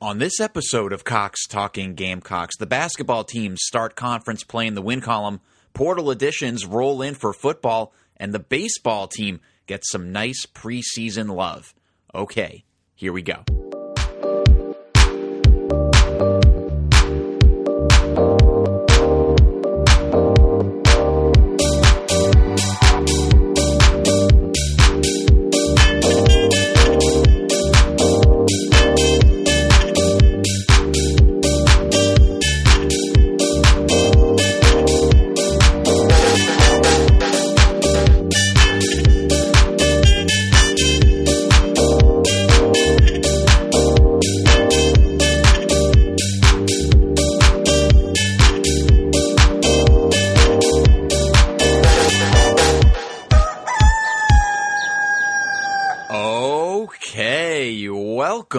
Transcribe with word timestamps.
On 0.00 0.18
this 0.18 0.38
episode 0.38 0.92
of 0.92 1.02
Cox 1.02 1.44
Talking 1.48 1.94
Gamecocks, 1.94 2.56
the 2.56 2.66
basketball 2.66 3.24
teams 3.24 3.58
start 3.64 3.96
conference 3.96 4.44
play 4.44 4.68
in 4.68 4.74
the 4.74 4.82
win 4.82 5.00
column, 5.00 5.40
portal 5.74 6.12
additions 6.12 6.64
roll 6.64 7.02
in 7.02 7.16
for 7.16 7.32
football, 7.32 7.92
and 8.16 8.32
the 8.32 8.38
baseball 8.38 9.08
team 9.08 9.40
gets 9.66 9.90
some 9.90 10.12
nice 10.12 10.46
preseason 10.46 11.34
love. 11.34 11.74
Okay, 12.14 12.62
here 12.94 13.12
we 13.12 13.22
go. 13.22 13.42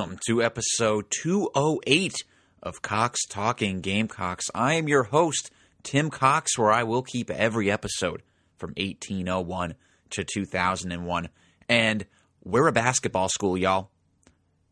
Welcome 0.09 0.19
to 0.25 0.41
episode 0.41 1.05
208 1.21 2.15
of 2.63 2.81
Cox 2.81 3.27
Talking 3.27 3.79
Gamecocks. 3.79 4.45
I 4.55 4.73
am 4.73 4.87
your 4.87 5.03
host, 5.03 5.51
Tim 5.83 6.09
Cox, 6.09 6.57
where 6.57 6.71
I 6.71 6.81
will 6.81 7.03
keep 7.03 7.29
every 7.29 7.69
episode 7.69 8.23
from 8.57 8.69
1801 8.69 9.75
to 10.09 10.23
2001. 10.23 11.29
And 11.67 12.07
we're 12.43 12.65
a 12.65 12.71
basketball 12.71 13.29
school, 13.29 13.55
y'all. 13.55 13.91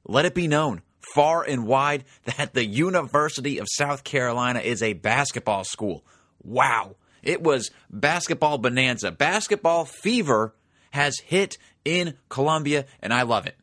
Let 0.06 0.26
it 0.26 0.34
be 0.34 0.48
known 0.48 0.82
far 1.14 1.44
and 1.44 1.68
wide 1.68 2.06
that 2.38 2.56
the 2.56 2.66
University 2.66 3.60
of 3.60 3.68
South 3.70 4.04
Carolina 4.04 4.62
is 4.62 4.82
a 4.82 4.94
basketball 4.94 5.66
school. 5.66 6.04
Wow. 6.42 6.96
It 7.22 7.44
was 7.44 7.70
basketball 7.92 8.58
bonanza. 8.58 9.12
Basketball 9.12 9.86
fever 9.86 10.56
has 10.90 11.20
hit 11.20 11.60
in 11.86 12.16
Columbia, 12.28 12.86
and 13.04 13.14
I 13.14 13.22
love 13.22 13.46
it. 13.46 13.56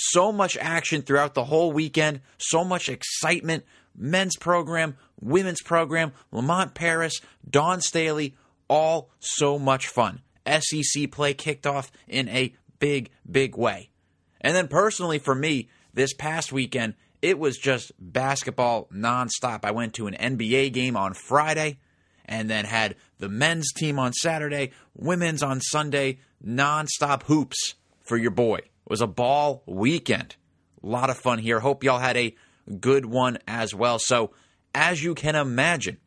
So 0.00 0.30
much 0.30 0.56
action 0.56 1.02
throughout 1.02 1.34
the 1.34 1.44
whole 1.44 1.72
weekend, 1.72 2.20
so 2.38 2.62
much 2.64 2.88
excitement. 2.88 3.64
Men's 3.96 4.36
program, 4.36 4.96
women's 5.20 5.60
program, 5.60 6.12
Lamont 6.30 6.72
Paris, 6.72 7.20
Dawn 7.48 7.80
Staley, 7.80 8.36
all 8.68 9.10
so 9.18 9.58
much 9.58 9.88
fun. 9.88 10.20
SEC 10.46 11.10
play 11.10 11.34
kicked 11.34 11.66
off 11.66 11.90
in 12.06 12.28
a 12.28 12.54
big, 12.78 13.10
big 13.28 13.56
way. 13.56 13.90
And 14.40 14.54
then 14.54 14.68
personally 14.68 15.18
for 15.18 15.34
me, 15.34 15.68
this 15.92 16.14
past 16.14 16.52
weekend, 16.52 16.94
it 17.20 17.40
was 17.40 17.58
just 17.58 17.90
basketball 17.98 18.86
nonstop. 18.94 19.64
I 19.64 19.72
went 19.72 19.94
to 19.94 20.06
an 20.06 20.14
NBA 20.14 20.72
game 20.72 20.96
on 20.96 21.14
Friday 21.14 21.78
and 22.24 22.48
then 22.48 22.66
had 22.66 22.94
the 23.18 23.28
men's 23.28 23.72
team 23.72 23.98
on 23.98 24.12
Saturday, 24.12 24.70
women's 24.94 25.42
on 25.42 25.60
Sunday, 25.60 26.20
nonstop 26.44 27.24
hoops 27.24 27.74
for 28.04 28.16
your 28.16 28.30
boy. 28.30 28.60
It 28.88 28.90
was 28.90 29.02
a 29.02 29.06
ball 29.06 29.62
weekend. 29.66 30.36
A 30.82 30.86
lot 30.86 31.10
of 31.10 31.18
fun 31.18 31.38
here. 31.38 31.60
Hope 31.60 31.84
y'all 31.84 31.98
had 31.98 32.16
a 32.16 32.34
good 32.80 33.04
one 33.04 33.36
as 33.46 33.74
well. 33.74 33.98
So, 33.98 34.30
as 34.74 35.04
you 35.04 35.14
can 35.14 35.34
imagine, 35.34 35.98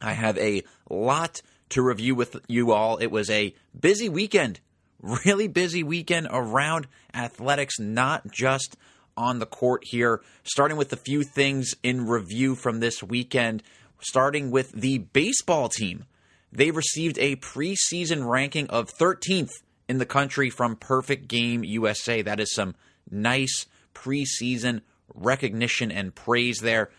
I 0.00 0.14
have 0.14 0.38
a 0.38 0.62
lot 0.88 1.42
to 1.68 1.82
review 1.82 2.14
with 2.14 2.34
you 2.48 2.72
all. 2.72 2.96
It 2.96 3.08
was 3.08 3.28
a 3.28 3.54
busy 3.78 4.08
weekend, 4.08 4.60
really 5.02 5.48
busy 5.48 5.82
weekend 5.82 6.28
around 6.30 6.86
athletics, 7.12 7.78
not 7.78 8.32
just 8.32 8.78
on 9.14 9.38
the 9.38 9.44
court 9.44 9.82
here. 9.84 10.22
Starting 10.44 10.78
with 10.78 10.90
a 10.94 10.96
few 10.96 11.22
things 11.22 11.74
in 11.82 12.06
review 12.06 12.54
from 12.54 12.80
this 12.80 13.02
weekend, 13.02 13.62
starting 14.00 14.50
with 14.50 14.72
the 14.72 14.96
baseball 14.96 15.68
team. 15.68 16.06
They 16.50 16.70
received 16.70 17.18
a 17.18 17.36
preseason 17.36 18.26
ranking 18.26 18.70
of 18.70 18.88
13th 18.98 19.50
in 19.88 19.98
the 19.98 20.06
country 20.06 20.50
from 20.50 20.76
Perfect 20.76 21.28
Game 21.28 21.64
USA. 21.64 22.22
That 22.22 22.40
is 22.40 22.54
some 22.54 22.74
nice 23.10 23.66
preseason 23.94 24.82
recognition 25.14 25.90
and 25.90 26.14
praise 26.14 26.58
there. 26.58 26.90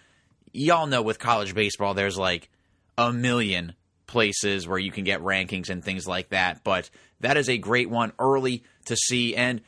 Y'all 0.52 0.88
know 0.88 1.02
with 1.02 1.20
college 1.20 1.54
baseball, 1.54 1.94
there's 1.94 2.18
like 2.18 2.50
a 2.98 3.14
million 3.14 3.74
places 4.08 4.68
where 4.68 4.80
you 4.80 4.92
can 4.92 5.04
get 5.04 5.22
rankings 5.22 5.70
and 5.70 5.84
things 5.84 6.08
like 6.08 6.30
that, 6.30 6.64
but 6.64 6.90
that 7.20 7.38
is 7.38 7.48
a 7.48 7.58
great 7.58 7.90
one 7.90 8.12
early 8.18 8.64
to 8.86 8.96
see. 8.96 9.36
And 9.36 9.62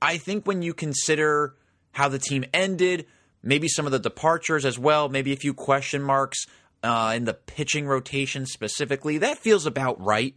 I 0.00 0.16
think 0.16 0.46
when 0.46 0.62
you 0.62 0.72
consider 0.72 1.54
how 1.92 2.08
the 2.08 2.18
team 2.18 2.44
ended, 2.54 3.06
maybe 3.42 3.68
some 3.68 3.84
of 3.86 3.92
the 3.92 3.98
departures 3.98 4.64
as 4.64 4.78
well, 4.78 5.08
maybe 5.08 5.32
a 5.32 5.36
few 5.36 5.52
question 5.52 6.02
marks 6.02 6.46
uh, 6.82 7.12
in 7.14 7.24
the 7.24 7.34
pitching 7.34 7.86
rotation 7.86 8.46
specifically, 8.46 9.18
that 9.18 9.38
feels 9.38 9.66
about 9.66 10.00
right. 10.00 10.34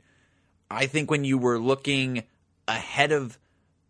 I 0.72 0.88
think 0.88 1.12
when 1.12 1.24
you 1.24 1.38
were 1.38 1.60
looking 1.60 2.24
ahead 2.68 3.12
of 3.12 3.38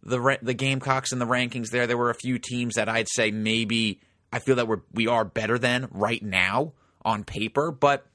the 0.03 0.37
the 0.41 0.53
Gamecocks 0.53 1.11
in 1.11 1.19
the 1.19 1.25
rankings, 1.25 1.69
there 1.69 1.87
there 1.87 1.97
were 1.97 2.09
a 2.09 2.15
few 2.15 2.39
teams 2.39 2.75
that 2.75 2.89
I'd 2.89 3.09
say 3.09 3.31
maybe 3.31 3.99
I 4.33 4.39
feel 4.39 4.55
that 4.55 4.67
we're 4.67 4.81
we 4.91 5.07
are 5.07 5.25
better 5.25 5.57
than 5.57 5.87
right 5.91 6.21
now 6.21 6.73
on 7.03 7.23
paper. 7.23 7.71
But 7.71 8.05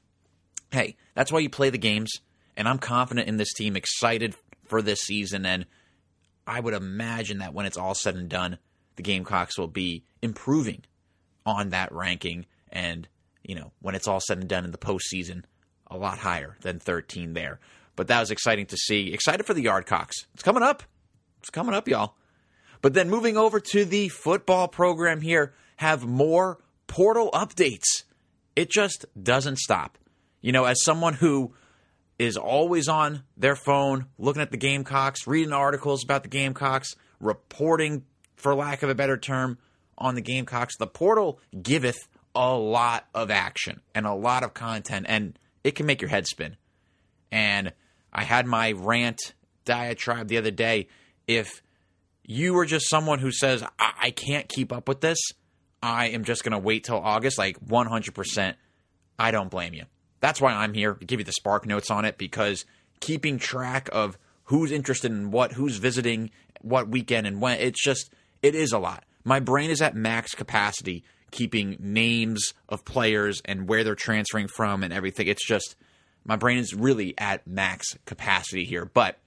hey, 0.71 0.97
that's 1.15 1.31
why 1.31 1.41
you 1.41 1.51
play 1.51 1.71
the 1.71 1.79
games, 1.79 2.11
and 2.57 2.69
I'm 2.69 2.79
confident 2.79 3.29
in 3.29 3.37
this 3.37 3.53
team, 3.53 3.77
excited 3.77 4.35
for 4.65 4.83
this 4.83 5.01
season, 5.01 5.47
and 5.47 5.67
I 6.47 6.61
would 6.61 6.75
imagine 6.75 7.39
that 7.39 7.55
when 7.55 7.67
it's 7.67 7.77
all 7.77 7.95
said 7.95 8.17
and 8.17 8.29
done, 8.29 8.59
the 8.97 9.03
Gamecocks 9.03 9.59
will 9.59 9.69
be 9.69 10.05
improving 10.23 10.83
on 11.45 11.71
that 11.71 11.93
ranking, 11.93 12.47
and 12.71 13.07
you 13.45 13.55
know 13.55 13.73
when 13.81 13.95
it's 13.95 14.09
all 14.09 14.21
said 14.21 14.39
and 14.39 14.49
done 14.49 14.65
in 14.65 14.73
the 14.73 14.79
postseason, 14.79 15.45
a 15.87 15.97
lot 15.97 16.19
higher 16.19 16.57
than 16.63 16.81
13 16.81 17.35
there. 17.35 17.61
But 17.97 18.09
that 18.09 18.21
was 18.21 18.31
exciting 18.31 18.67
to 18.67 18.77
see. 18.77 19.13
Excited 19.13 19.47
for 19.47 19.55
the 19.55 19.65
Yardcocks. 19.65 20.27
It's 20.35 20.43
coming 20.43 20.63
up. 20.63 20.83
It's 21.41 21.51
coming 21.51 21.75
up, 21.75 21.89
y'all. 21.89 22.15
But 22.83 22.95
then 22.95 23.11
moving 23.11 23.37
over 23.37 23.59
to 23.59 23.85
the 23.85 24.09
football 24.09 24.69
program 24.69 25.23
here, 25.23 25.55
have 25.77 26.07
more 26.07 26.59
portal 26.87 27.31
updates. 27.33 28.05
It 28.55 28.71
just 28.71 29.07
doesn't 29.21 29.59
stop. 29.59 29.99
You 30.41 30.53
know, 30.53 30.65
as 30.65 30.83
someone 30.85 31.15
who 31.15 31.55
is 32.19 32.37
always 32.37 32.89
on 32.89 33.23
their 33.37 33.57
phone, 33.57 34.07
looking 34.19 34.43
at 34.43 34.51
the 34.51 34.57
Gamecocks, 34.57 35.27
reading 35.27 35.53
articles 35.53 36.05
about 36.05 36.23
the 36.23 36.29
Gamecocks, 36.29 36.95
reporting, 37.21 38.05
for 38.37 38.55
lack 38.55 38.83
of 38.83 38.91
a 38.91 38.95
better 38.95 39.17
term, 39.17 39.59
on 39.99 40.15
the 40.15 40.21
Gamecocks, 40.21 40.77
the 40.77 40.87
portal 40.87 41.41
giveth 41.63 42.09
a 42.35 42.55
lot 42.55 43.07
of 43.15 43.31
action 43.31 43.81
and 43.95 44.07
a 44.07 44.15
lot 44.15 44.43
of 44.43 44.55
content, 44.55 45.07
and 45.09 45.39
it 45.65 45.75
can 45.75 45.87
make 45.87 46.03
your 46.03 46.11
head 46.11 46.27
spin. 46.27 46.57
And 47.33 47.73
I 48.13 48.25
had 48.25 48.47
my 48.47 48.73
rant 48.73 49.35
diatribe 49.65 50.29
the 50.29 50.39
other 50.39 50.51
day. 50.51 50.89
If 51.27 51.63
you 52.25 52.55
were 52.55 52.67
just 52.67 52.89
someone 52.89 53.19
who 53.19 53.31
says, 53.31 53.63
I, 53.79 53.93
I 54.03 54.11
can't 54.11 54.49
keep 54.49 54.73
up 54.73 54.89
with 54.89 55.01
this, 55.01 55.19
I 55.83 56.09
am 56.09 56.25
just 56.25 56.43
going 56.43 56.53
to 56.53 56.59
wait 56.59 56.85
till 56.85 56.97
August, 56.99 57.39
like 57.39 57.61
100%, 57.61 58.55
I 59.19 59.31
don't 59.31 59.51
blame 59.51 59.75
you. 59.75 59.85
That's 60.21 60.41
why 60.41 60.53
I'm 60.53 60.75
here 60.75 60.95
to 60.95 61.05
give 61.05 61.21
you 61.21 61.25
the 61.25 61.33
spark 61.33 61.67
notes 61.67 61.91
on 61.91 62.05
it 62.05 62.19
because 62.19 62.65
keeping 63.01 63.39
track 63.39 63.89
of 63.93 64.19
who's 64.45 64.73
interested 64.73 65.13
in 65.13 65.31
what, 65.31 65.53
who's 65.53 65.77
visiting 65.77 66.31
what 66.63 66.89
weekend 66.89 67.27
and 67.27 67.41
when, 67.41 67.59
it's 67.61 67.83
just, 67.83 68.13
it 68.43 68.55
is 68.55 68.73
a 68.73 68.79
lot. 68.79 69.05
My 69.25 69.41
brain 69.41 69.71
is 69.71 69.83
at 69.83 69.95
max 69.95 70.35
capacity 70.35 71.05
keeping 71.31 71.77
names 71.79 72.55
of 72.69 72.85
players 72.85 73.43
and 73.45 73.69
where 73.69 73.85
they're 73.85 73.95
transferring 73.95 74.49
from 74.49 74.83
and 74.83 74.93
everything. 74.93 75.27
It's 75.27 75.47
just, 75.47 75.77
my 76.27 76.37
brain 76.37 76.59
is 76.59 76.75
really 76.75 77.15
at 77.17 77.47
max 77.47 77.97
capacity 78.05 78.65
here, 78.65 78.85
but 78.85 79.19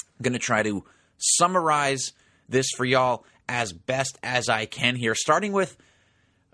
I'm 0.00 0.22
going 0.22 0.32
to 0.32 0.38
try 0.38 0.62
to 0.62 0.84
summarize 1.18 2.12
this 2.48 2.70
for 2.76 2.84
y'all 2.84 3.24
as 3.48 3.72
best 3.72 4.18
as 4.22 4.48
I 4.48 4.66
can 4.66 4.96
here, 4.96 5.14
starting 5.14 5.52
with 5.52 5.76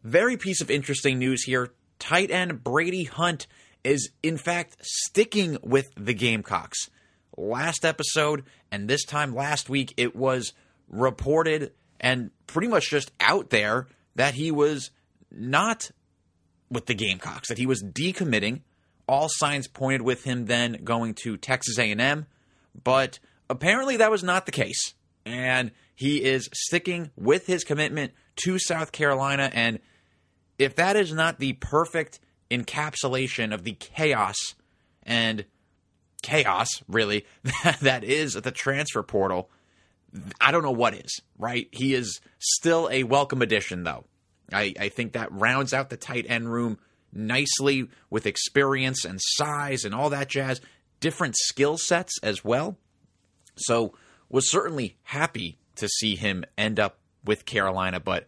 very 0.02 0.37
piece 0.37 0.61
of 0.61 0.70
interesting 0.70 1.19
news 1.19 1.44
here. 1.44 1.73
Tight 1.99 2.31
end 2.31 2.64
Brady 2.64 3.05
Hunt 3.05 3.46
is 3.85 4.11
in 4.23 4.37
fact 4.37 4.76
sticking 4.81 5.58
with 5.62 5.87
the 5.96 6.14
Gamecocks. 6.14 6.91
Last 7.37 7.85
episode 7.85 8.44
and 8.73 8.88
this 8.88 9.05
time 9.05 9.35
last 9.35 9.69
week, 9.69 9.94
it 9.96 10.17
was 10.17 10.52
reported 10.88 11.73
and 12.00 12.31
pretty 12.46 12.69
much 12.69 12.91
just 12.91 13.12
out 13.20 13.50
there 13.50 13.87
that 14.17 14.35
he 14.35 14.50
was 14.50 14.91
not 15.31 15.91
with 16.70 16.87
the 16.87 16.94
Gamecocks, 16.94 17.49
that 17.49 17.58
he 17.58 17.67
was 17.67 17.82
decommitting 17.82 18.62
all 19.06 19.28
signs 19.28 19.68
pointed 19.68 20.02
with 20.02 20.24
him 20.24 20.46
then 20.46 20.80
going 20.84 21.14
to 21.14 21.36
Texas 21.36 21.78
A&M, 21.78 22.26
but 22.82 23.18
apparently 23.48 23.96
that 23.98 24.10
was 24.10 24.22
not 24.22 24.46
the 24.46 24.52
case. 24.52 24.94
And 25.26 25.70
he 25.94 26.22
is 26.22 26.48
sticking 26.52 27.10
with 27.16 27.46
his 27.46 27.64
commitment 27.64 28.12
to 28.44 28.58
South 28.58 28.92
Carolina. 28.92 29.50
And 29.52 29.78
if 30.58 30.76
that 30.76 30.96
is 30.96 31.12
not 31.12 31.38
the 31.38 31.54
perfect 31.54 32.20
encapsulation 32.50 33.54
of 33.54 33.64
the 33.64 33.72
chaos 33.72 34.36
and 35.02 35.44
chaos, 36.22 36.82
really, 36.88 37.26
that 37.80 38.04
is 38.04 38.34
the 38.34 38.50
transfer 38.50 39.02
portal, 39.02 39.50
I 40.40 40.52
don't 40.52 40.62
know 40.62 40.70
what 40.70 40.94
is, 40.94 41.20
right? 41.38 41.68
He 41.72 41.94
is 41.94 42.20
still 42.38 42.88
a 42.90 43.02
welcome 43.02 43.42
addition, 43.42 43.84
though. 43.84 44.04
I, 44.52 44.74
I 44.78 44.88
think 44.88 45.12
that 45.12 45.32
rounds 45.32 45.72
out 45.72 45.90
the 45.90 45.96
tight 45.96 46.26
end 46.28 46.52
room 46.52 46.78
nicely 47.14 47.88
with 48.11 48.26
experience 48.26 49.05
and 49.05 49.20
size 49.22 49.84
and 49.84 49.94
all 49.94 50.11
that 50.11 50.28
jazz, 50.28 50.61
different 51.00 51.37
skill 51.37 51.78
sets 51.78 52.19
as 52.22 52.44
well. 52.44 52.76
So, 53.56 53.94
was 54.28 54.50
certainly 54.50 54.96
happy 55.05 55.58
to 55.76 55.88
see 55.88 56.16
him 56.16 56.44
end 56.58 56.81
up 56.81 56.99
with 57.25 57.44
Carolina, 57.44 58.00
but 58.00 58.26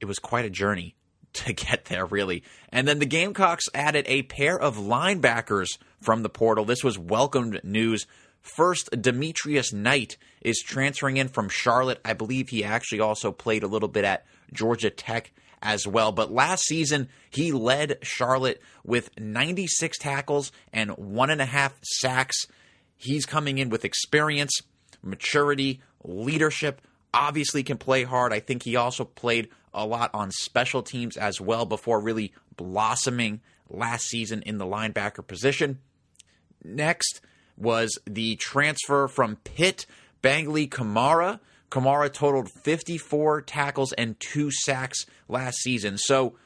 it 0.00 0.06
was 0.06 0.18
quite 0.18 0.44
a 0.44 0.50
journey 0.50 0.96
to 1.32 1.52
get 1.52 1.86
there, 1.86 2.06
really. 2.06 2.42
And 2.70 2.88
then 2.88 2.98
the 2.98 3.06
Gamecocks 3.06 3.66
added 3.74 4.06
a 4.08 4.22
pair 4.22 4.58
of 4.58 4.76
linebackers 4.76 5.68
from 6.00 6.22
the 6.22 6.28
portal. 6.28 6.64
This 6.64 6.82
was 6.82 6.98
welcomed 6.98 7.60
news. 7.62 8.06
First, 8.40 8.88
Demetrius 9.00 9.72
Knight 9.72 10.16
is 10.40 10.62
transferring 10.64 11.18
in 11.18 11.28
from 11.28 11.48
Charlotte. 11.48 12.00
I 12.04 12.14
believe 12.14 12.48
he 12.48 12.64
actually 12.64 13.00
also 13.00 13.32
played 13.32 13.62
a 13.62 13.68
little 13.68 13.88
bit 13.88 14.04
at 14.04 14.24
Georgia 14.52 14.90
Tech 14.90 15.32
as 15.62 15.86
well. 15.86 16.12
But 16.12 16.32
last 16.32 16.64
season, 16.64 17.08
he 17.30 17.52
led 17.52 17.98
Charlotte 18.02 18.60
with 18.84 19.10
96 19.18 19.98
tackles 19.98 20.52
and 20.72 20.90
one 20.92 21.30
and 21.30 21.40
a 21.40 21.46
half 21.46 21.78
sacks. 21.82 22.46
He's 22.96 23.26
coming 23.26 23.58
in 23.58 23.70
with 23.70 23.84
experience, 23.84 24.60
maturity, 25.02 25.80
leadership, 26.04 26.80
obviously 27.12 27.62
can 27.62 27.78
play 27.78 28.04
hard. 28.04 28.32
I 28.32 28.40
think 28.40 28.62
he 28.62 28.76
also 28.76 29.04
played 29.04 29.48
a 29.72 29.86
lot 29.86 30.10
on 30.14 30.30
special 30.30 30.82
teams 30.82 31.16
as 31.16 31.40
well 31.40 31.66
before 31.66 32.00
really 32.00 32.32
blossoming 32.56 33.40
last 33.68 34.06
season 34.06 34.42
in 34.42 34.58
the 34.58 34.66
linebacker 34.66 35.26
position. 35.26 35.78
Next 36.64 37.20
was 37.56 37.98
the 38.06 38.36
transfer 38.36 39.08
from 39.08 39.36
Pitt, 39.36 39.86
Bangally 40.22 40.68
Kamara. 40.68 41.40
Kamara 41.70 42.12
totaled 42.12 42.50
54 42.50 43.42
tackles 43.42 43.92
and 43.92 44.18
two 44.18 44.50
sacks 44.50 45.06
last 45.28 45.58
season. 45.58 45.98
So 45.98 46.36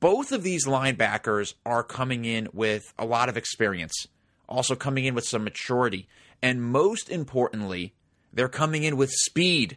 both 0.00 0.32
of 0.32 0.42
these 0.42 0.66
linebackers 0.66 1.54
are 1.66 1.82
coming 1.82 2.24
in 2.24 2.48
with 2.52 2.92
a 2.98 3.04
lot 3.04 3.28
of 3.28 3.36
experience, 3.36 4.06
also 4.48 4.76
coming 4.76 5.04
in 5.04 5.14
with 5.14 5.26
some 5.26 5.44
maturity. 5.44 6.08
And 6.40 6.62
most 6.62 7.10
importantly, 7.10 7.94
they're 8.32 8.48
coming 8.48 8.84
in 8.84 8.96
with 8.96 9.10
speed. 9.10 9.76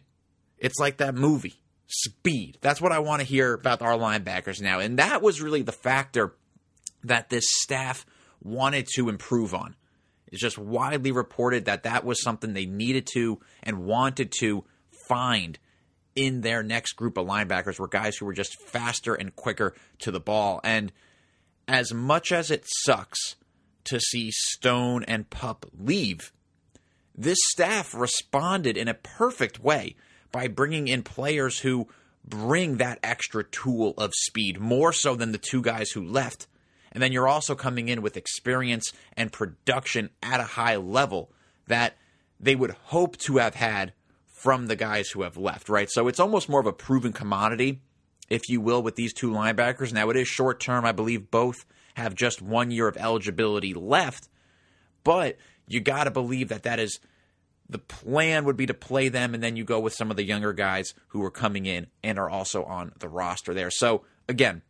It's 0.58 0.78
like 0.78 0.98
that 0.98 1.16
movie, 1.16 1.62
Speed. 1.94 2.56
That's 2.62 2.80
what 2.80 2.92
I 2.92 3.00
want 3.00 3.20
to 3.20 3.26
hear 3.26 3.52
about 3.52 3.82
our 3.82 3.98
linebackers 3.98 4.62
now. 4.62 4.78
And 4.78 4.98
that 4.98 5.20
was 5.20 5.42
really 5.42 5.60
the 5.60 5.72
factor 5.72 6.34
that 7.04 7.28
this 7.28 7.44
staff 7.46 8.06
wanted 8.42 8.86
to 8.94 9.10
improve 9.10 9.52
on. 9.52 9.76
It's 10.32 10.40
just 10.40 10.58
widely 10.58 11.12
reported 11.12 11.66
that 11.66 11.82
that 11.84 12.04
was 12.04 12.22
something 12.22 12.54
they 12.54 12.66
needed 12.66 13.06
to 13.12 13.38
and 13.62 13.84
wanted 13.84 14.32
to 14.40 14.64
find 15.08 15.58
in 16.16 16.40
their 16.40 16.62
next 16.62 16.92
group 16.94 17.16
of 17.16 17.26
linebackers 17.26 17.78
were 17.78 17.88
guys 17.88 18.16
who 18.16 18.26
were 18.26 18.32
just 18.32 18.60
faster 18.68 19.14
and 19.14 19.36
quicker 19.36 19.74
to 20.00 20.10
the 20.10 20.20
ball. 20.20 20.60
And 20.64 20.90
as 21.68 21.92
much 21.92 22.32
as 22.32 22.50
it 22.50 22.64
sucks 22.66 23.36
to 23.84 24.00
see 24.00 24.30
Stone 24.30 25.04
and 25.04 25.28
Pup 25.28 25.66
leave, 25.78 26.32
this 27.14 27.38
staff 27.50 27.94
responded 27.94 28.76
in 28.76 28.88
a 28.88 28.94
perfect 28.94 29.60
way 29.60 29.96
by 30.30 30.48
bringing 30.48 30.88
in 30.88 31.02
players 31.02 31.58
who 31.58 31.88
bring 32.24 32.76
that 32.76 32.98
extra 33.02 33.44
tool 33.44 33.94
of 33.98 34.12
speed 34.14 34.58
more 34.58 34.92
so 34.92 35.14
than 35.14 35.32
the 35.32 35.38
two 35.38 35.60
guys 35.60 35.90
who 35.90 36.02
left 36.02 36.46
and 36.92 37.02
then 37.02 37.12
you're 37.12 37.28
also 37.28 37.54
coming 37.54 37.88
in 37.88 38.02
with 38.02 38.16
experience 38.16 38.92
and 39.16 39.32
production 39.32 40.10
at 40.22 40.40
a 40.40 40.44
high 40.44 40.76
level 40.76 41.32
that 41.66 41.96
they 42.38 42.54
would 42.54 42.72
hope 42.84 43.16
to 43.18 43.38
have 43.38 43.54
had 43.54 43.92
from 44.26 44.66
the 44.66 44.76
guys 44.76 45.10
who 45.10 45.22
have 45.22 45.36
left, 45.36 45.68
right? 45.68 45.90
So 45.90 46.08
it's 46.08 46.20
almost 46.20 46.48
more 46.48 46.60
of 46.60 46.66
a 46.66 46.72
proven 46.72 47.12
commodity, 47.12 47.80
if 48.28 48.48
you 48.48 48.60
will, 48.60 48.82
with 48.82 48.96
these 48.96 49.12
two 49.12 49.30
linebackers. 49.30 49.92
Now, 49.92 50.10
it 50.10 50.16
is 50.16 50.26
short 50.26 50.58
term. 50.58 50.84
I 50.84 50.92
believe 50.92 51.30
both 51.30 51.64
have 51.94 52.14
just 52.14 52.42
one 52.42 52.70
year 52.70 52.88
of 52.88 52.96
eligibility 52.96 53.72
left, 53.72 54.28
but 55.04 55.36
you 55.66 55.80
got 55.80 56.04
to 56.04 56.10
believe 56.10 56.48
that 56.48 56.64
that 56.64 56.80
is 56.80 56.98
the 57.68 57.78
plan 57.78 58.44
would 58.44 58.56
be 58.56 58.66
to 58.66 58.74
play 58.74 59.08
them, 59.08 59.32
and 59.32 59.42
then 59.42 59.56
you 59.56 59.64
go 59.64 59.80
with 59.80 59.94
some 59.94 60.10
of 60.10 60.16
the 60.16 60.24
younger 60.24 60.52
guys 60.52 60.92
who 61.08 61.22
are 61.22 61.30
coming 61.30 61.66
in 61.66 61.86
and 62.02 62.18
are 62.18 62.28
also 62.28 62.64
on 62.64 62.92
the 62.98 63.08
roster 63.08 63.54
there. 63.54 63.70
So, 63.70 64.04
again, 64.28 64.62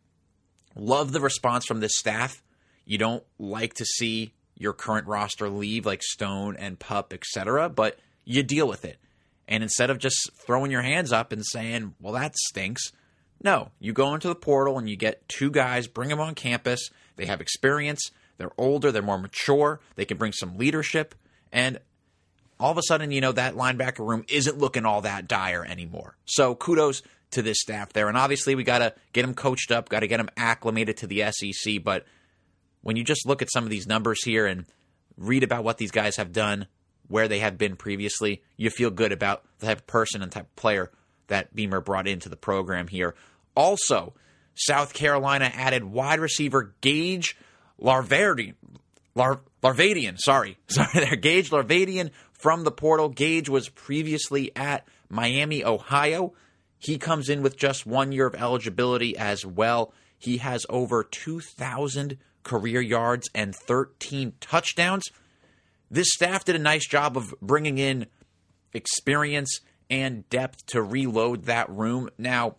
Love 0.75 1.11
the 1.11 1.21
response 1.21 1.65
from 1.65 1.79
this 1.79 1.95
staff. 1.95 2.41
You 2.85 2.97
don't 2.97 3.23
like 3.37 3.75
to 3.75 3.85
see 3.85 4.33
your 4.57 4.73
current 4.73 5.07
roster 5.07 5.49
leave, 5.49 5.85
like 5.85 6.03
Stone 6.03 6.55
and 6.57 6.79
Pup, 6.79 7.13
etc., 7.13 7.69
but 7.69 7.97
you 8.25 8.43
deal 8.43 8.67
with 8.67 8.85
it. 8.85 8.97
And 9.47 9.63
instead 9.63 9.89
of 9.89 9.97
just 9.97 10.31
throwing 10.33 10.71
your 10.71 10.81
hands 10.81 11.11
up 11.11 11.31
and 11.31 11.45
saying, 11.45 11.95
well, 11.99 12.13
that 12.13 12.35
stinks, 12.35 12.91
no, 13.43 13.71
you 13.79 13.91
go 13.91 14.13
into 14.13 14.29
the 14.29 14.35
portal 14.35 14.77
and 14.77 14.89
you 14.89 14.95
get 14.95 15.27
two 15.27 15.51
guys, 15.51 15.87
bring 15.87 16.09
them 16.09 16.21
on 16.21 16.33
campus. 16.33 16.89
They 17.17 17.25
have 17.25 17.41
experience, 17.41 18.11
they're 18.37 18.51
older, 18.57 18.91
they're 18.91 19.01
more 19.01 19.17
mature, 19.17 19.81
they 19.95 20.05
can 20.05 20.17
bring 20.17 20.31
some 20.31 20.57
leadership, 20.57 21.13
and 21.51 21.79
all 22.59 22.71
of 22.71 22.77
a 22.77 22.83
sudden, 22.83 23.11
you 23.11 23.19
know, 23.19 23.33
that 23.33 23.55
linebacker 23.55 24.07
room 24.07 24.23
isn't 24.29 24.57
looking 24.57 24.85
all 24.85 25.01
that 25.01 25.27
dire 25.27 25.65
anymore. 25.65 26.15
So 26.25 26.55
kudos 26.55 27.01
to 27.33 27.41
this 27.41 27.59
staff 27.59 27.93
there. 27.93 28.07
And 28.07 28.17
obviously, 28.17 28.55
we 28.55 28.63
got 28.63 28.79
to 28.79 28.93
get 29.11 29.23
them 29.23 29.33
coached 29.33 29.71
up, 29.71 29.89
got 29.89 30.01
to 30.01 30.07
get 30.07 30.17
them 30.17 30.29
acclimated 30.37 30.97
to 30.97 31.07
the 31.07 31.23
SEC. 31.31 31.83
But 31.83 32.05
when 32.81 32.95
you 32.95 33.03
just 33.03 33.27
look 33.27 33.41
at 33.41 33.51
some 33.51 33.63
of 33.63 33.69
these 33.69 33.87
numbers 33.87 34.23
here 34.23 34.45
and 34.45 34.65
read 35.17 35.43
about 35.43 35.63
what 35.63 35.77
these 35.77 35.91
guys 35.91 36.15
have 36.17 36.31
done, 36.31 36.67
where 37.07 37.27
they 37.27 37.39
have 37.39 37.57
been 37.57 37.75
previously, 37.75 38.41
you 38.57 38.69
feel 38.69 38.89
good 38.89 39.11
about 39.11 39.43
the 39.59 39.67
type 39.67 39.79
of 39.79 39.87
person 39.87 40.21
and 40.21 40.31
type 40.31 40.45
of 40.45 40.55
player 40.55 40.91
that 41.27 41.55
Beamer 41.55 41.81
brought 41.81 42.07
into 42.07 42.29
the 42.29 42.35
program 42.35 42.87
here. 42.87 43.15
Also, 43.55 44.13
South 44.55 44.93
Carolina 44.93 45.51
added 45.53 45.83
wide 45.83 46.19
receiver 46.19 46.73
Gage 46.81 47.37
Larvardian. 47.81 48.55
Lar- 49.15 49.41
Larvadain, 49.61 50.17
sorry. 50.17 50.57
Sorry 50.67 50.89
there. 50.93 51.15
Gage 51.15 51.51
Larvadain 51.51 52.09
from 52.31 52.63
the 52.63 52.71
portal. 52.71 53.09
Gage 53.09 53.47
was 53.47 53.69
previously 53.69 54.51
at 54.55 54.87
Miami, 55.07 55.63
Ohio. 55.63 56.33
He 56.83 56.97
comes 56.97 57.29
in 57.29 57.41
with 57.41 57.55
just 57.55 57.85
one 57.85 58.11
year 58.11 58.27
of 58.27 58.35
eligibility 58.35 59.17
as 59.17 59.45
well. 59.45 59.93
He 60.17 60.37
has 60.37 60.65
over 60.69 61.03
2,000 61.03 62.17
career 62.43 62.81
yards 62.81 63.29
and 63.33 63.55
13 63.55 64.33
touchdowns. 64.41 65.05
This 65.89 66.11
staff 66.11 66.43
did 66.43 66.57
a 66.57 66.59
nice 66.59 66.85
job 66.85 67.15
of 67.15 67.33
bringing 67.41 67.77
in 67.77 68.07
experience 68.73 69.61
and 69.89 70.27
depth 70.29 70.65
to 70.67 70.81
reload 70.81 71.45
that 71.45 71.69
room. 71.69 72.09
Now, 72.17 72.57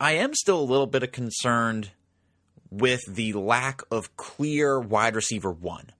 I 0.00 0.12
am 0.12 0.34
still 0.34 0.60
a 0.60 0.64
little 0.64 0.88
bit 0.88 1.12
concerned 1.12 1.90
with 2.68 3.00
the 3.08 3.32
lack 3.34 3.82
of 3.92 4.16
clear 4.16 4.80
wide 4.80 5.14
receiver 5.14 5.52
one 5.52 5.92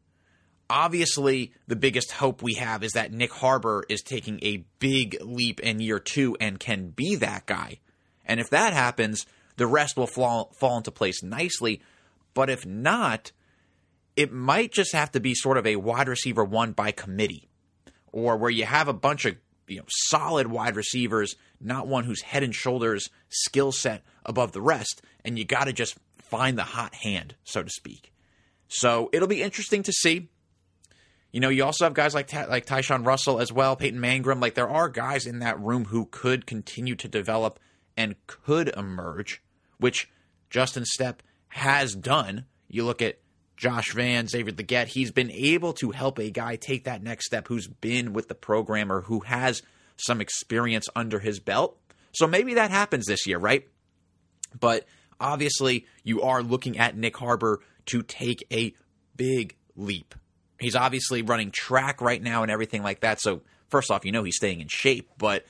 obviously 0.69 1.53
the 1.67 1.77
biggest 1.77 2.13
hope 2.13 2.43
we 2.43 2.55
have 2.55 2.83
is 2.83 2.93
that 2.93 3.13
Nyck 3.13 3.31
Harbor 3.31 3.85
is 3.89 4.03
taking 4.03 4.39
a 4.43 4.65
big 4.79 5.17
leap 5.21 5.61
in 5.61 5.81
year 5.81 5.99
two 5.99 6.37
and 6.41 6.59
can 6.59 6.89
be 6.89 7.17
that 7.17 7.47
guy. 7.47 7.79
And 8.25 8.41
if 8.41 8.51
that 8.51 8.73
happens, 8.73 9.27
the 9.57 9.67
rest 9.67 9.97
will 9.97 10.07
fall, 10.07 10.53
fall 10.59 10.77
into 10.77 10.91
place 10.91 11.23
nicely. 11.23 11.83
But 12.35 12.51
if 12.51 12.67
not, 12.67 13.33
it 14.17 14.33
might 14.33 14.73
just 14.73 14.93
have 14.93 15.13
to 15.13 15.21
be 15.21 15.35
sort 15.35 15.59
of 15.59 15.67
a 15.67 15.77
wide 15.77 16.09
receiver 16.09 16.45
one 16.45 16.73
by 16.73 16.91
committee, 16.91 17.49
or 18.13 18.37
where 18.37 18.51
you 18.51 18.65
have 18.65 18.89
a 18.89 18.93
bunch 18.93 19.25
of 19.25 19.37
you 19.67 19.79
know 19.79 19.85
solid 19.89 20.47
wide 20.49 20.77
receivers, 20.77 21.37
not 21.61 21.87
one 21.87 22.05
who's 22.05 22.23
head 22.23 22.43
and 22.43 22.55
shoulders 22.55 23.11
skill 23.29 23.73
set 23.73 24.03
above 24.25 24.53
the 24.53 24.61
rest, 24.61 25.03
and 25.25 25.39
you 25.39 25.45
got 25.45 25.65
to 25.65 25.73
just 25.73 25.97
find 26.19 26.59
the 26.59 26.65
hot 26.65 26.95
hand, 26.95 27.35
so 27.45 27.63
to 27.63 27.71
speak. 27.71 28.13
So 28.69 29.11
it'll 29.13 29.29
be 29.29 29.43
interesting 29.43 29.83
to 29.85 29.93
see. 29.93 30.29
You 31.33 31.41
know, 31.41 31.49
you 31.49 31.65
also 31.65 31.85
have 31.85 31.95
guys 31.95 32.15
like 32.15 32.33
like 32.33 32.67
Tyshawn 32.67 33.07
Russell 33.07 33.41
as 33.41 33.53
well, 33.53 33.77
Peyton 33.77 34.01
Mangrum. 34.01 34.41
Like 34.41 34.55
there 34.55 34.69
are 34.69 34.89
guys 34.89 35.27
in 35.27 35.41
that 35.41 35.61
room 35.61 35.87
who 35.87 36.07
could 36.07 36.47
continue 36.47 36.95
to 36.97 37.09
develop 37.09 37.61
and 37.97 38.15
could 38.27 38.69
emerge, 38.77 39.43
which 39.79 40.09
Justin 40.51 40.85
Stepp 40.85 41.17
has 41.49 41.95
done. 41.95 42.47
You 42.69 42.85
look 42.85 43.03
at 43.03 43.19
Josh 43.57 43.93
Vann, 43.93 44.29
Xavier 44.29 44.53
Legette, 44.53 44.89
he's 44.89 45.11
been 45.11 45.31
able 45.31 45.73
to 45.75 45.91
help 45.91 46.19
a 46.19 46.31
guy 46.31 46.57
take 46.57 46.85
that 46.85 47.03
next 47.03 47.27
step 47.27 47.49
who's 47.49 47.67
been 47.67 48.13
with 48.13 48.29
the 48.29 48.35
program 48.35 48.93
or 48.93 49.03
who 49.03 49.21
has 49.21 49.63
some 49.97 50.21
experience 50.21 50.87
under 50.95 51.19
his 51.19 51.41
belt. 51.41 51.79
So 52.13 52.27
maybe 52.27 52.55
that 52.55 52.71
happens 52.71 53.07
this 53.07 53.27
year, 53.27 53.39
right? 53.39 53.67
But 54.59 54.87
obviously, 55.21 55.87
you 56.03 56.23
are 56.23 56.43
looking 56.43 56.79
at 56.79 56.97
Nyck 56.97 57.17
Harbor 57.17 57.61
to 57.87 58.03
take 58.03 58.47
a 58.51 58.75
big 59.17 59.57
leap 59.75 60.15
he's 60.59 60.77
obviously 60.77 61.23
running 61.23 61.51
track 61.51 62.01
right 62.01 62.23
now 62.23 62.43
and 62.43 62.51
everything 62.51 62.83
like 62.83 63.01
that. 63.01 63.21
So 63.21 63.43
first 63.69 63.91
off, 63.91 64.05
you 64.05 64.13
know 64.13 64.25
he's 64.25 64.37
staying 64.37 64.61
in 64.61 64.69
shape, 64.69 65.11
but 65.19 65.45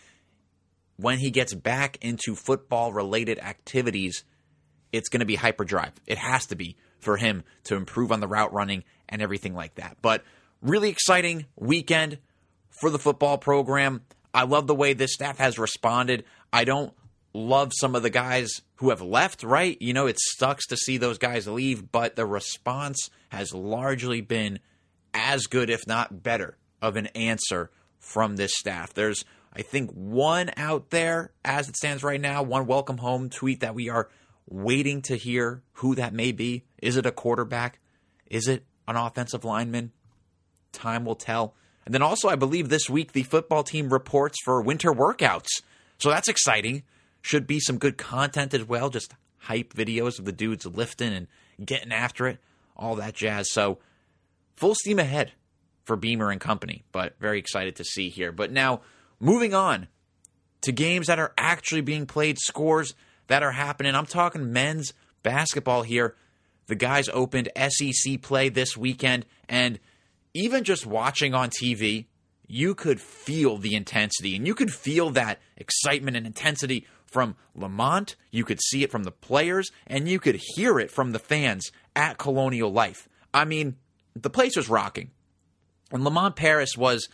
when 0.97 1.19
he 1.19 1.31
gets 1.31 1.55
back 1.55 1.99
into 2.03 2.35
football 2.35 2.93
related 2.93 3.39
activities, 3.39 4.25
it's 4.93 5.09
going 5.09 5.21
to 5.21 5.27
be 5.27 5.37
hyperdrive. 5.37 5.93
It 6.07 6.19
has 6.19 6.47
to 6.47 6.57
be 6.57 6.77
for 6.99 7.17
him 7.17 7.45
to 7.65 7.77
improve 7.77 8.13
on 8.13 8.21
the 8.21 8.29
route 8.29 8.53
running 8.53 8.85
and 9.09 9.21
everything 9.21 9.55
like 9.55 9.75
that. 9.77 9.99
But 10.01 10.25
really 10.63 10.89
exciting 10.89 11.47
weekend 11.57 12.19
for 12.81 12.91
the 12.91 12.99
football 12.99 13.39
program. 13.39 14.03
I 14.33 14.45
love 14.45 14.67
the 14.67 14.75
way 14.75 14.93
this 14.93 15.15
staff 15.15 15.39
has 15.39 15.59
responded. 15.59 16.25
I 16.53 16.65
don't 16.65 16.93
love 17.33 17.73
some 17.75 17.95
of 17.95 18.03
the 18.03 18.11
guys 18.11 18.51
who 18.77 18.91
have 18.91 19.03
left, 19.03 19.43
right? 19.43 19.77
You 19.81 19.93
know, 19.93 20.07
it 20.07 20.19
sucks 20.19 20.67
to 20.69 20.77
see 20.77 20.97
those 20.97 21.19
guys 21.19 21.47
leave, 21.47 21.91
but 21.93 22.17
the 22.17 22.27
response 22.27 23.11
has 23.29 23.55
largely 23.55 24.21
been 24.21 24.59
as 25.17 25.47
good, 25.47 25.71
if 25.71 25.87
not 25.87 26.23
better, 26.23 26.57
of 26.83 26.97
an 26.97 27.07
answer 27.09 27.71
from 27.99 28.37
this 28.37 28.53
staff. 28.55 28.93
There's, 28.95 29.25
I 29.53 29.63
think, 29.63 29.91
one 29.93 30.51
out 30.57 30.91
there 30.91 31.33
as 31.45 31.69
it 31.69 31.77
stands 31.77 32.05
right 32.05 32.21
now, 32.21 32.43
one 32.43 32.67
welcome 32.67 32.99
home 32.99 33.31
tweet 33.31 33.61
that 33.61 33.75
we 33.75 33.89
are 33.89 34.09
waiting 34.49 35.03
to 35.03 35.17
hear 35.17 35.63
who 35.75 35.95
that 35.97 36.13
may 36.13 36.33
be. 36.33 36.65
Is 36.81 36.97
it 36.97 37.07
a 37.07 37.13
quarterback? 37.13 37.81
Is 38.27 38.47
it 38.47 38.65
an 38.87 38.97
offensive 38.97 39.45
lineman? 39.45 39.93
Time 40.73 41.05
will 41.05 41.17
tell. 41.17 41.55
And 41.85 41.95
then 41.95 42.03
also, 42.03 42.29
I 42.29 42.37
believe 42.37 42.69
this 42.69 42.91
week 42.91 43.13
the 43.13 43.23
football 43.23 43.63
team 43.63 43.93
reports 43.93 44.39
for 44.45 44.61
winter 44.61 44.93
workouts. 44.93 45.49
So 45.99 46.11
that's 46.11 46.29
exciting. 46.29 46.83
Should 47.23 47.47
be 47.47 47.59
some 47.59 47.79
good 47.79 47.97
content 47.97 48.55
as 48.55 48.65
well. 48.65 48.91
Just 48.91 49.15
hype 49.39 49.73
videos 49.73 50.19
of 50.19 50.25
the 50.25 50.33
dudes 50.33 50.67
lifting 50.67 51.13
and 51.13 51.29
getting 51.65 51.93
after 51.93 52.27
it, 52.27 52.39
all 52.77 52.97
that 52.97 53.15
jazz. 53.15 53.51
So 53.51 53.79
full 54.57 54.75
steam 54.75 54.99
ahead 54.99 55.33
for 55.85 55.97
Beamer 55.97 56.31
and 56.31 56.41
company, 56.41 56.85
but 56.93 57.15
very 57.21 57.39
excited 57.39 57.77
to 57.77 57.85
see 57.85 58.09
here. 58.09 58.33
But 58.33 58.51
now, 58.51 58.81
moving 59.21 59.55
on 59.55 59.89
to 60.63 60.73
games 60.73 61.07
that 61.07 61.19
are 61.19 61.33
actually 61.39 61.81
being 61.81 62.07
played, 62.07 62.39
scores 62.39 62.95
that 63.29 63.43
are 63.43 63.53
happening. 63.53 63.95
I'm 63.95 64.07
talking 64.07 64.53
men's 64.53 64.93
basketball 65.23 65.83
here. 65.83 66.17
The 66.67 66.75
guys 66.75 67.09
opened 67.09 67.51
SEC 67.57 68.21
play 68.23 68.49
this 68.49 68.77
weekend, 68.77 69.27
and 69.49 69.79
even 70.35 70.65
just 70.65 70.87
watching 70.87 71.35
on 71.35 71.51
TV, 71.51 72.07
you 72.49 72.75
could 72.75 73.01
feel 73.01 73.59
the 73.59 73.75
intensity 73.75 74.37
and 74.37 74.47
you 74.47 74.55
could 74.55 74.73
feel 74.73 75.11
that 75.11 75.41
excitement 75.57 76.17
and 76.17 76.27
intensity 76.27 76.87
from 77.05 77.37
Lamont. 77.55 78.17
You 78.31 78.45
could 78.45 78.61
see 78.61 78.83
it 78.83 78.91
from 78.91 79.05
the 79.05 79.11
players, 79.13 79.71
and 79.87 80.09
you 80.09 80.19
could 80.19 80.41
hear 80.55 80.79
it 80.79 80.91
from 80.91 81.13
the 81.13 81.19
fans 81.19 81.71
at 81.95 82.19
Colonial 82.19 82.73
Life. 82.73 83.09
I 83.33 83.45
mean, 83.45 83.77
the 84.23 84.31
place 84.31 84.57
was 84.57 84.69
rocking. 84.69 85.11
And 85.93 86.05
Lamont 86.05 86.37
Paris 86.37 86.77
was 86.77 87.09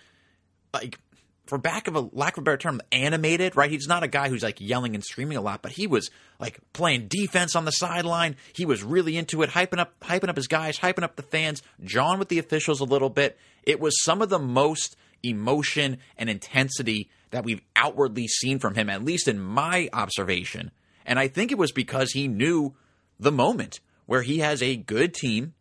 like, 0.72 0.98
for 1.46 1.58
back 1.58 1.88
of 1.88 1.96
a 1.96 2.00
lack 2.12 2.36
of 2.36 2.42
a 2.42 2.44
better 2.44 2.56
term, 2.56 2.80
animated, 2.92 3.56
right? 3.56 3.70
He's 3.70 3.88
not 3.88 4.02
a 4.02 4.08
guy 4.08 4.28
who's 4.28 4.42
like 4.42 4.60
yelling 4.60 4.94
and 4.94 5.04
screaming 5.04 5.36
a 5.36 5.42
lot, 5.42 5.60
but 5.60 5.72
he 5.72 5.86
was 5.86 6.10
like 6.38 6.58
playing 6.72 7.08
defense 7.08 7.56
on 7.56 7.64
the 7.64 7.72
sideline. 7.72 8.36
He 8.54 8.64
was 8.64 8.82
really 8.82 9.16
into 9.16 9.42
it, 9.42 9.50
hyping 9.50 9.78
up, 9.78 9.98
hyping 10.00 10.28
up 10.28 10.36
his 10.36 10.46
guys, 10.46 10.78
hyping 10.78 11.02
up 11.02 11.16
the 11.16 11.22
fans, 11.22 11.62
John 11.84 12.18
with 12.18 12.28
the 12.28 12.38
officials 12.38 12.80
a 12.80 12.84
little 12.84 13.10
bit. 13.10 13.38
It 13.64 13.80
was 13.80 14.02
some 14.02 14.22
of 14.22 14.28
the 14.28 14.38
most 14.38 14.96
emotion 15.22 15.98
and 16.16 16.30
intensity 16.30 17.10
that 17.30 17.44
we've 17.44 17.62
outwardly 17.76 18.28
seen 18.28 18.58
from 18.58 18.74
him, 18.74 18.88
at 18.88 19.04
least 19.04 19.28
in 19.28 19.38
my 19.38 19.88
observation. 19.92 20.70
And 21.04 21.18
I 21.18 21.28
think 21.28 21.50
it 21.50 21.58
was 21.58 21.72
because 21.72 22.12
he 22.12 22.28
knew 22.28 22.74
the 23.18 23.32
moment 23.32 23.80
where 24.06 24.22
he 24.22 24.38
has 24.38 24.62
a 24.62 24.76
good 24.76 25.14
team 25.14 25.54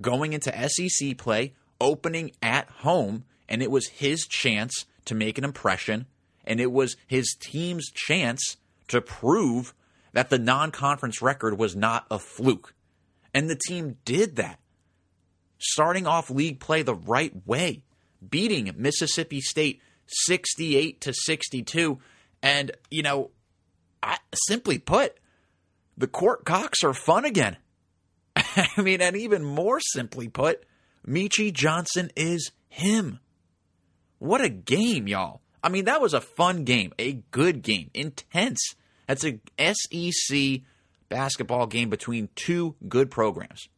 going 0.00 0.32
into 0.32 0.68
SEC 0.68 1.16
play, 1.16 1.54
opening 1.80 2.32
at 2.42 2.68
home, 2.68 3.24
and 3.48 3.62
it 3.62 3.70
was 3.70 3.88
his 3.88 4.26
chance 4.26 4.86
to 5.04 5.14
make 5.14 5.38
an 5.38 5.44
impression, 5.44 6.06
and 6.44 6.60
it 6.60 6.72
was 6.72 6.96
his 7.06 7.36
team's 7.38 7.90
chance 7.90 8.56
to 8.88 9.00
prove 9.00 9.74
that 10.12 10.30
the 10.30 10.38
non 10.38 10.70
conference 10.70 11.20
record 11.20 11.58
was 11.58 11.76
not 11.76 12.06
a 12.10 12.18
fluke. 12.18 12.74
And 13.34 13.50
the 13.50 13.60
team 13.68 13.98
did 14.04 14.36
that, 14.36 14.60
starting 15.58 16.06
off 16.06 16.30
league 16.30 16.60
play 16.60 16.82
the 16.82 16.94
right 16.94 17.32
way, 17.46 17.82
beating 18.26 18.72
Mississippi 18.76 19.40
State 19.40 19.80
68 20.06 21.00
to 21.02 21.12
62. 21.12 21.98
And, 22.42 22.72
you 22.90 23.02
know, 23.02 23.30
I, 24.02 24.18
simply 24.46 24.78
put, 24.78 25.18
the 25.98 26.06
court 26.06 26.44
cocks 26.44 26.82
are 26.84 26.94
fun 26.94 27.24
again. 27.24 27.56
I 28.76 28.82
mean, 28.82 29.00
and 29.00 29.16
even 29.16 29.44
more 29.44 29.80
simply 29.80 30.28
put, 30.28 30.64
Meechie 31.06 31.52
Johnson 31.52 32.10
is 32.16 32.50
him. 32.68 33.20
What 34.18 34.40
a 34.40 34.48
game, 34.48 35.06
y'all. 35.06 35.42
I 35.62 35.68
mean, 35.68 35.84
that 35.86 36.00
was 36.00 36.14
a 36.14 36.20
fun 36.20 36.64
game, 36.64 36.92
a 36.98 37.14
good 37.30 37.62
game, 37.62 37.90
intense. 37.92 38.74
That's 39.06 39.24
a 39.24 39.40
SEC 39.58 40.62
basketball 41.08 41.66
game 41.66 41.90
between 41.90 42.28
two 42.34 42.76
good 42.88 43.10
programs. 43.10 43.68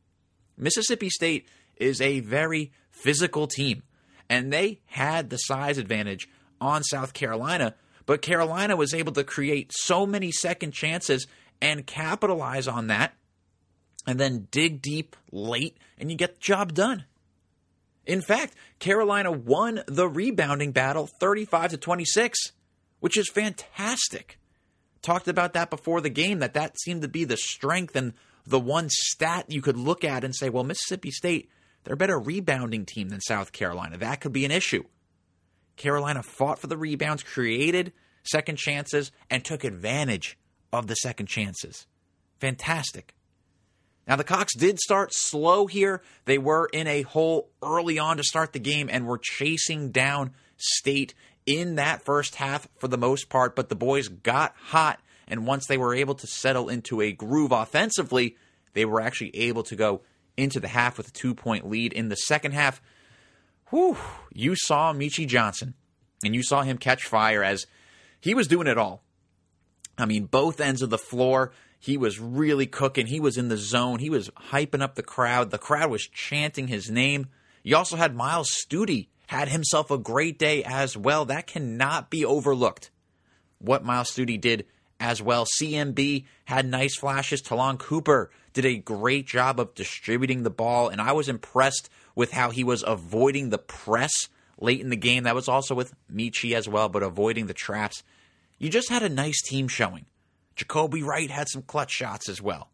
Mississippi 0.57 1.11
State 1.11 1.49
is 1.77 2.01
a 2.01 2.21
very 2.21 2.73
physical 2.91 3.47
team, 3.47 3.83
and 4.29 4.53
they 4.53 4.81
had 4.87 5.31
the 5.31 5.37
size 5.37 5.79
advantage 5.79 6.29
on 6.61 6.83
South 6.83 7.13
Carolina, 7.13 7.75
but 8.07 8.23
Carolina 8.23 8.77
was 8.77 8.95
able 8.95 9.13
to 9.13 9.25
create 9.25 9.73
so 9.73 10.07
many 10.07 10.33
second 10.33 10.73
chances 10.73 11.27
and 11.61 11.87
capitalize 11.87 12.67
on 12.69 12.89
that, 12.89 13.15
and 14.09 14.19
then 14.19 14.49
dig 14.51 14.81
deep 14.81 15.17
late, 15.31 15.77
and 15.99 16.11
you 16.11 16.17
get 16.17 16.37
the 16.37 16.41
job 16.41 16.73
done. 16.73 17.05
In 18.07 18.23
fact, 18.23 18.55
Carolina 18.79 19.31
won 19.31 19.83
the 19.87 20.09
rebounding 20.09 20.73
battle 20.73 21.07
35 21.07 21.73
to 21.73 21.77
26, 21.77 22.53
which 23.01 23.19
is 23.19 23.29
fantastic. 23.29 24.39
Talked 25.03 25.29
about 25.29 25.53
that 25.53 25.69
before 25.69 26.01
the 26.01 26.09
game 26.09 26.39
that 26.39 26.55
that 26.55 26.81
seemed 26.81 27.03
to 27.03 27.09
be 27.09 27.25
the 27.25 27.37
strength 27.37 27.95
and 27.97 28.15
the 28.47 28.59
one 28.59 28.89
stat 28.89 29.45
you 29.49 29.61
could 29.61 29.77
look 29.77 30.05
at 30.05 30.25
and 30.25 30.35
say, 30.35 30.49
well, 30.49 30.65
Mississippi 30.65 31.11
State, 31.11 31.51
they're 31.85 31.93
a 31.93 31.99
better 31.99 32.19
rebounding 32.19 32.87
team 32.87 33.11
than 33.11 33.21
South 33.21 33.53
Carolina. 33.53 33.99
That 33.99 34.23
could 34.23 34.33
be 34.33 34.47
an 34.47 34.51
issue. 34.51 34.85
Carolina 35.77 36.23
fought 36.23 36.59
for 36.59 36.67
the 36.67 36.79
rebounds, 36.79 37.23
created 37.23 37.93
second 38.23 38.57
chances, 38.57 39.13
and 39.29 39.45
took 39.45 39.65
advantage 39.65 40.39
of 40.73 40.87
the 40.87 40.95
second 40.95 41.27
chances. 41.27 41.87
Fantastic. 42.39 43.15
Now, 44.09 44.17
the 44.17 44.25
Cox 44.25 44.55
did 44.57 44.81
start 44.81 45.13
slow 45.13 45.67
here. 45.67 46.03
They 46.25 46.39
were 46.39 46.69
in 46.73 46.87
a 46.87 47.03
hole 47.03 47.51
early 47.63 47.99
on 47.99 48.17
to 48.17 48.25
start 48.25 48.55
the 48.55 48.59
game 48.59 48.89
and 48.91 49.07
were 49.07 49.21
chasing 49.23 49.91
down 49.91 50.33
State 50.57 51.15
in 51.47 51.77
that 51.77 52.03
first 52.05 52.35
half 52.37 52.67
for 52.79 52.89
the 52.89 52.99
most 52.99 53.29
part, 53.29 53.55
but 53.55 53.69
the 53.69 53.77
boys 53.77 54.09
got 54.09 54.55
hot. 54.57 54.99
And 55.29 55.47
once 55.47 55.67
they 55.67 55.79
were 55.79 55.95
able 55.95 56.15
to 56.17 56.27
settle 56.27 56.69
into 56.69 57.01
a 57.01 57.13
groove 57.13 57.53
offensively, 57.53 58.37
they 58.73 58.85
were 58.85 59.01
actually 59.01 59.37
able 59.37 59.63
to 59.65 59.77
go 59.77 60.01
into 60.37 60.59
the 60.59 60.69
half 60.69 60.97
with 60.97 61.09
a 61.09 61.13
two 61.13 61.35
point 61.35 61.69
lead. 61.69 61.93
In 61.93 62.09
the 62.09 62.17
second 62.17 62.53
half, 62.53 62.81
whew, 63.71 63.97
you 64.33 64.57
saw 64.57 64.93
Meechie 64.93 65.27
Johnson 65.27 65.75
and 66.25 66.35
you 66.35 66.43
saw 66.43 66.63
him 66.63 66.79
catch 66.79 67.05
fire 67.05 67.45
as 67.45 67.67
he 68.21 68.35
was 68.35 68.49
doing 68.49 68.67
it 68.67 68.79
all. 68.79 69.03
I 69.97 70.07
mean, 70.07 70.25
both 70.25 70.61
ends 70.61 70.83
of 70.83 70.91
the 70.91 70.99
floor. 70.99 71.53
He 71.79 71.97
was 71.97 72.19
really 72.19 72.67
cooking. 72.67 73.07
He 73.07 73.21
was 73.21 73.39
in 73.39 73.49
the 73.49 73.57
zone. 73.57 74.01
He 74.01 74.11
was 74.11 74.31
hyping 74.51 74.83
up 74.83 74.95
the 74.95 75.03
crowd. 75.03 75.51
The 75.51 75.59
crowd 75.59 75.91
was 75.91 76.07
chanting 76.07 76.69
his 76.69 76.91
name. 76.91 77.29
You 77.63 77.77
also 77.77 77.97
had 77.97 78.17
Myles 78.17 78.51
Stute 78.51 79.09
had 79.29 79.49
himself 79.49 79.91
a 79.91 79.99
great 79.99 80.39
day 80.39 80.65
as 80.65 80.97
well. 80.97 81.25
That 81.25 81.47
cannot 81.47 82.11
be 82.11 82.25
overlooked. 82.25 82.91
What 83.59 83.85
Myles 83.85 84.11
Stute 84.11 84.41
did 84.41 84.67
as 85.01 85.23
well. 85.23 85.47
CMB 85.47 86.25
had 86.47 86.67
nice 86.67 86.97
flashes. 86.97 87.41
Ta'Lon 87.43 87.79
Cooper 87.79 88.31
did 88.53 88.65
a 88.65 88.77
great 88.77 89.27
job 89.27 89.61
of 89.61 89.75
distributing 89.75 90.43
the 90.43 90.51
ball, 90.51 90.89
and 90.89 91.01
I 91.01 91.13
was 91.13 91.29
impressed 91.29 91.89
with 92.15 92.33
how 92.33 92.51
he 92.51 92.65
was 92.65 92.83
avoiding 92.87 93.51
the 93.51 93.59
press 93.59 94.29
late 94.61 94.81
in 94.81 94.91
the 94.91 94.97
game. 94.97 95.25
That 95.25 95.35
was 95.35 95.49
also 95.49 95.75
with 95.75 95.95
Meechie 96.13 96.55
as 96.55 96.69
well, 96.69 96.89
but 96.89 97.03
avoiding 97.03 97.47
the 97.47 97.55
traps. 97.55 98.03
You 98.59 98.69
just 98.69 98.91
had 98.91 99.03
a 99.03 99.09
nice 99.09 99.41
team 99.43 99.69
showing. 99.69 100.07
Jacobi 100.59 101.05
Wright 101.05 101.31
had 101.31 101.49
some 101.49 101.63
clutch 101.63 101.93
shots 101.93 102.29
as 102.29 102.43
well. 102.43 102.69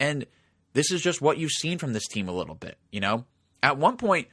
And 0.00 0.26
this 0.72 0.90
is 0.90 1.02
just 1.02 1.20
what 1.20 1.38
you've 1.38 1.52
seen 1.52 1.78
from 1.78 1.92
this 1.92 2.08
team 2.08 2.28
a 2.28 2.32
little 2.32 2.54
bit, 2.54 2.78
you 2.90 3.00
know? 3.00 3.24
At 3.62 3.78
one 3.78 3.96
point, 3.96 4.28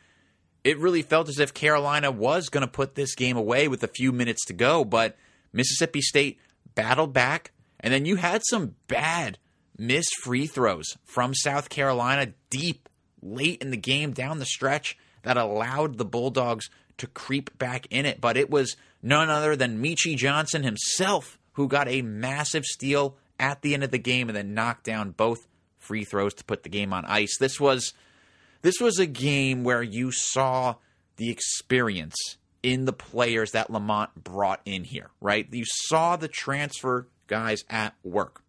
it 0.64 0.80
really 0.80 1.02
felt 1.02 1.30
as 1.30 1.40
if 1.40 1.54
Carolina 1.54 2.10
was 2.12 2.50
going 2.50 2.66
to 2.66 2.72
put 2.72 2.96
this 2.96 3.16
game 3.16 3.38
away 3.38 3.68
with 3.68 3.84
a 3.84 3.88
few 3.88 4.12
minutes 4.12 4.46
to 4.46 4.54
go, 4.54 4.84
but 4.84 5.18
Mississippi 5.54 6.02
State 6.02 6.40
battled 6.74 7.14
back, 7.14 7.52
and 7.80 7.94
then 7.94 8.06
you 8.06 8.16
had 8.16 8.42
some 8.50 8.76
bad 8.88 9.38
missed 9.78 10.14
free 10.24 10.48
throws 10.48 10.98
from 11.04 11.34
South 11.34 11.70
Carolina 11.70 12.34
deep 12.50 12.90
late 13.22 13.62
in 13.62 13.72
the 13.72 13.78
game 13.78 14.12
down 14.12 14.40
the 14.40 14.46
stretch 14.46 14.98
that 15.24 15.38
allowed 15.38 15.98
the 15.98 16.06
Bulldogs 16.06 16.70
to 16.98 17.08
creep 17.08 17.58
back 17.58 17.88
in 17.90 18.06
it. 18.06 18.22
But 18.22 18.38
it 18.38 18.50
was 18.50 18.76
none 19.02 19.30
other 19.30 19.56
than 19.56 19.82
Meechie 19.82 20.16
Johnson 20.16 20.64
himself 20.64 21.38
who 21.56 21.68
got 21.68 21.88
a 21.88 22.02
massive 22.02 22.64
steal 22.66 23.18
at 23.40 23.62
the 23.62 23.74
end 23.74 23.84
of 23.84 23.92
the 23.92 23.98
game 23.98 24.30
and 24.30 24.36
then 24.36 24.54
knocked 24.54 24.86
down 24.86 25.12
both 25.12 25.48
free 25.80 26.04
throws 26.04 26.34
to 26.36 26.44
put 26.44 26.64
the 26.64 26.70
game 26.70 26.94
on 26.94 27.06
ice. 27.06 27.38
This 27.38 27.60
was 27.60 27.94
this 28.62 28.80
was 28.80 29.00
a 29.00 29.06
game 29.06 29.64
where 29.64 29.84
you 29.84 30.12
saw 30.12 30.76
the 31.18 31.30
experience 31.30 32.16
in 32.64 32.86
the 32.86 32.94
players 32.94 33.52
that 33.52 33.70
Lamont 33.70 34.10
brought 34.16 34.60
in 34.66 34.84
here, 34.84 35.12
right? 35.22 35.48
You 35.52 35.66
saw 35.66 36.16
the 36.16 36.28
transfer 36.28 37.08
guys 37.28 37.64
at 37.70 37.94
work. 38.04 38.42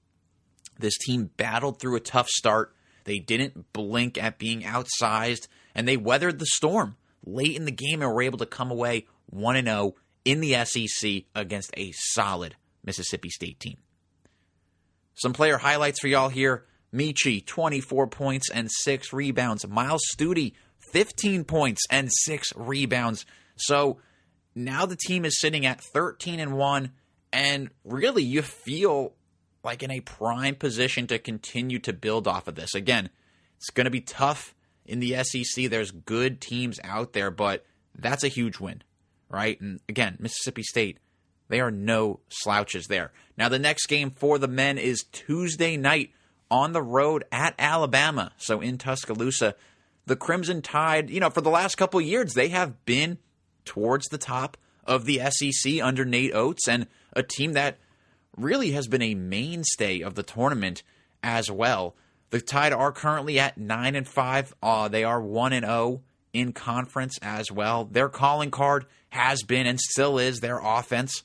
This 0.79 0.97
team 0.99 1.31
battled 1.37 1.79
through 1.79 1.97
a 1.97 2.01
tough 2.01 2.29
start. 2.29 2.75
They 3.05 3.19
didn't 3.19 3.73
blink 3.73 4.23
at 4.23 4.39
being 4.39 4.63
outsized, 4.63 5.49
and 5.75 5.87
they 5.87 5.97
weathered 5.97 6.39
the 6.39 6.47
storm 6.47 6.97
late 7.25 7.57
in 7.57 7.67
the 7.67 7.71
game 7.71 8.03
and 8.03 8.13
were 8.13 8.23
able 8.23 8.39
to 8.39 8.47
come 8.47 8.71
away 8.71 9.07
1 9.27 9.63
0 9.65 9.95
in 10.25 10.41
the 10.41 10.65
SEC 10.65 11.25
against 11.35 11.71
a 11.77 11.93
solid 11.93 12.57
Mississippi 12.87 13.29
State 13.29 13.61
team. 13.61 13.79
Some 15.15 15.33
player 15.33 15.59
highlights 15.59 16.01
for 16.01 16.09
y'all 16.09 16.29
here. 16.29 16.67
Meechie, 16.95 17.45
24 17.45 18.07
points 18.07 18.51
and 18.51 18.71
6 18.71 19.13
rebounds. 19.13 19.67
Myles 19.67 20.03
Stute, 20.13 20.55
15 20.93 21.45
points 21.45 21.83
and 21.91 22.11
6 22.11 22.53
rebounds. 22.57 23.27
So 23.57 23.99
now 24.55 24.87
the 24.87 24.97
team 24.97 25.25
is 25.25 25.41
sitting 25.41 25.67
at 25.67 25.81
13 25.81 26.41
and 26.41 26.57
1 26.57 26.93
and 27.33 27.71
really 27.85 28.23
you 28.23 28.43
feel 28.43 29.15
like 29.63 29.83
in 29.83 29.91
a 29.91 30.01
prime 30.01 30.55
position 30.55 31.07
to 31.09 31.19
continue 31.19 31.79
to 31.81 31.93
build 31.93 32.29
off 32.29 32.47
of 32.47 32.55
this. 32.55 32.75
Again, 32.75 33.11
it's 33.57 33.71
going 33.71 33.87
to 33.87 33.91
be 33.91 34.01
tough 34.01 34.55
in 34.85 35.01
the 35.01 35.23
SEC. 35.25 35.69
There's 35.69 35.91
good 35.91 36.41
teams 36.41 36.79
out 36.85 37.13
there, 37.13 37.31
but 37.31 37.65
that's 37.95 38.25
a 38.25 38.29
huge 38.29 38.61
win, 38.61 38.83
right? 39.29 39.61
And 39.61 39.81
again, 39.89 40.17
Mississippi 40.21 40.63
State, 40.63 40.99
they 41.49 41.61
are 41.61 41.71
no 41.71 42.21
slouches 42.29 42.87
there. 42.87 43.13
Now, 43.37 43.49
the 43.49 43.59
next 43.59 43.87
game 43.87 44.11
for 44.11 44.39
the 44.39 44.49
men 44.49 44.79
is 44.79 45.05
Tuesday 45.13 45.77
night 45.77 46.11
on 46.51 46.73
the 46.73 46.83
road 46.83 47.25
at 47.31 47.55
Alabama. 47.59 48.33
So 48.37 48.61
in 48.61 48.79
Tuscaloosa, 48.79 49.55
the 50.07 50.17
Crimson 50.17 50.63
Tide, 50.63 51.11
you 51.11 51.21
know, 51.21 51.31
for 51.31 51.41
the 51.41 51.51
last 51.51 51.77
couple 51.77 52.01
years, 52.01 52.35
they 52.35 52.49
have 52.49 52.85
been 52.85 53.19
towards 53.65 54.07
the 54.07 54.19
top 54.19 54.57
of 54.85 55.05
the 55.05 55.21
SEC 55.31 55.81
under 55.83 56.05
Nate 56.05 56.35
Oats 56.35 56.69
and 56.69 56.87
a 57.13 57.23
team 57.23 57.53
that 57.55 57.79
really 58.37 58.73
has 58.73 58.87
been 58.87 59.03
a 59.03 59.15
mainstay 59.15 60.01
of 60.01 60.15
the 60.15 60.23
tournament 60.23 60.83
as 61.23 61.51
well. 61.51 61.97
The 62.31 62.41
Tide 62.41 62.73
are 62.73 62.93
currently 62.93 63.39
at 63.39 63.59
9 63.59 63.95
and 63.95 64.07
5. 64.07 64.55
Uh, 64.63 64.89
they 64.89 65.05
are 65.05 65.21
1 65.21 65.53
and 65.53 65.65
0 65.65 66.03
in 66.33 66.53
conference 66.53 67.19
as 67.23 67.51
well. 67.51 67.85
Their 67.85 68.09
calling 68.09 68.51
card 68.51 68.87
has 69.11 69.43
been 69.43 69.67
and 69.67 69.81
still 69.81 70.19
is 70.19 70.41
their 70.41 70.59
offense. 70.59 71.23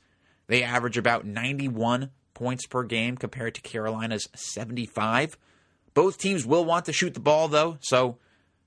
They 0.52 0.64
average 0.64 0.98
about 0.98 1.26
91 1.26 2.10
points 2.34 2.66
per 2.66 2.84
game 2.84 3.16
compared 3.16 3.56
to 3.56 3.62
Carolina's 3.62 4.28
75. 4.36 5.38
Both 5.94 6.18
teams 6.18 6.46
will 6.46 6.66
want 6.66 6.84
to 6.88 6.94
shoot 6.94 7.14
the 7.14 7.22
ball 7.22 7.48
though, 7.48 7.78
so 7.80 8.18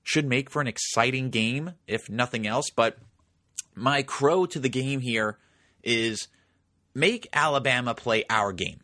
should 0.01 0.25
make 0.25 0.49
for 0.49 0.61
an 0.61 0.67
exciting 0.67 1.29
game 1.29 1.73
if 1.85 2.09
nothing 2.09 2.47
else, 2.47 2.71
but 2.75 2.97
my 3.75 4.01
crow 4.01 4.47
to 4.47 4.57
the 4.57 4.67
game 4.67 4.99
here 4.99 5.37
is 5.83 6.27
make 6.95 7.27
Alabama 7.31 7.93
play 7.93 8.23
our 8.31 8.51
game. 8.51 8.79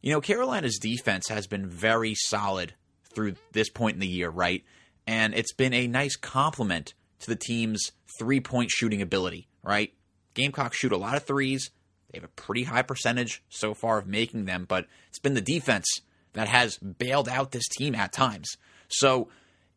You 0.00 0.12
know, 0.12 0.20
Carolina's 0.20 0.78
defense 0.78 1.26
has 1.30 1.48
been 1.48 1.66
very 1.66 2.14
solid 2.14 2.74
through 3.12 3.34
this 3.50 3.70
point 3.70 3.94
in 3.94 4.00
the 4.00 4.06
year, 4.06 4.30
right? 4.30 4.62
And 5.04 5.34
it's 5.34 5.52
been 5.52 5.74
a 5.74 5.88
nice 5.88 6.14
complement 6.14 6.94
to 7.18 7.26
the 7.26 7.34
team's 7.34 7.90
three 8.20 8.38
point 8.38 8.70
shooting 8.70 9.02
ability, 9.02 9.48
right? 9.64 9.92
Gamecocks 10.34 10.76
shoot 10.76 10.92
a 10.92 10.96
lot 10.96 11.16
of 11.16 11.24
threes. 11.24 11.72
They 12.14 12.20
have 12.20 12.30
a 12.30 12.40
pretty 12.40 12.62
high 12.62 12.82
percentage 12.82 13.42
so 13.48 13.74
far 13.74 13.98
of 13.98 14.06
making 14.06 14.44
them, 14.44 14.66
but 14.68 14.86
it's 15.08 15.18
been 15.18 15.34
the 15.34 15.40
defense 15.40 15.88
that 16.34 16.46
has 16.46 16.78
bailed 16.78 17.28
out 17.28 17.50
this 17.50 17.66
team 17.66 17.96
at 17.96 18.12
times. 18.12 18.56
So 18.86 19.30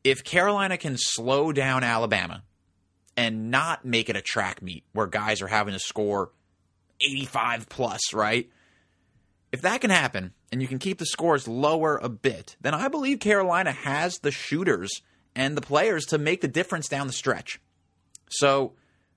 if 0.04 0.24
Carolina 0.24 0.78
can 0.78 0.98
slow 0.98 1.52
down 1.52 1.84
Alabama 1.84 2.44
and 3.16 3.50
not 3.50 3.86
make 3.86 4.08
it 4.08 4.16
a 4.16 4.22
track 4.22 4.62
meet 4.62 4.84
where 4.94 5.08
guys 5.08 5.42
are 5.42 5.48
having 5.48 5.74
to 5.74 5.80
score 5.80 6.32
85 7.02 7.70
plus, 7.70 8.14
right? 8.14 8.48
If 9.52 9.62
that 9.64 9.82
can 9.82 9.90
happen 9.90 10.34
and 10.52 10.62
you 10.62 10.68
can 10.68 10.78
keep 10.78 11.00
the 11.00 11.08
scores 11.08 11.48
lower 11.48 11.98
a 11.98 12.08
bit, 12.08 12.56
then 12.62 12.76
I 12.76 12.88
believe 12.88 13.20
Carolina 13.20 13.72
has 13.72 14.20
the 14.20 14.30
shooters 14.30 15.02
and 15.36 15.58
the 15.58 15.62
players 15.62 16.06
to 16.08 16.20
make 16.20 16.42
the 16.42 16.48
difference 16.48 16.88
down 16.88 17.08
the 17.08 17.14
stretch. 17.14 17.60
So 18.30 18.74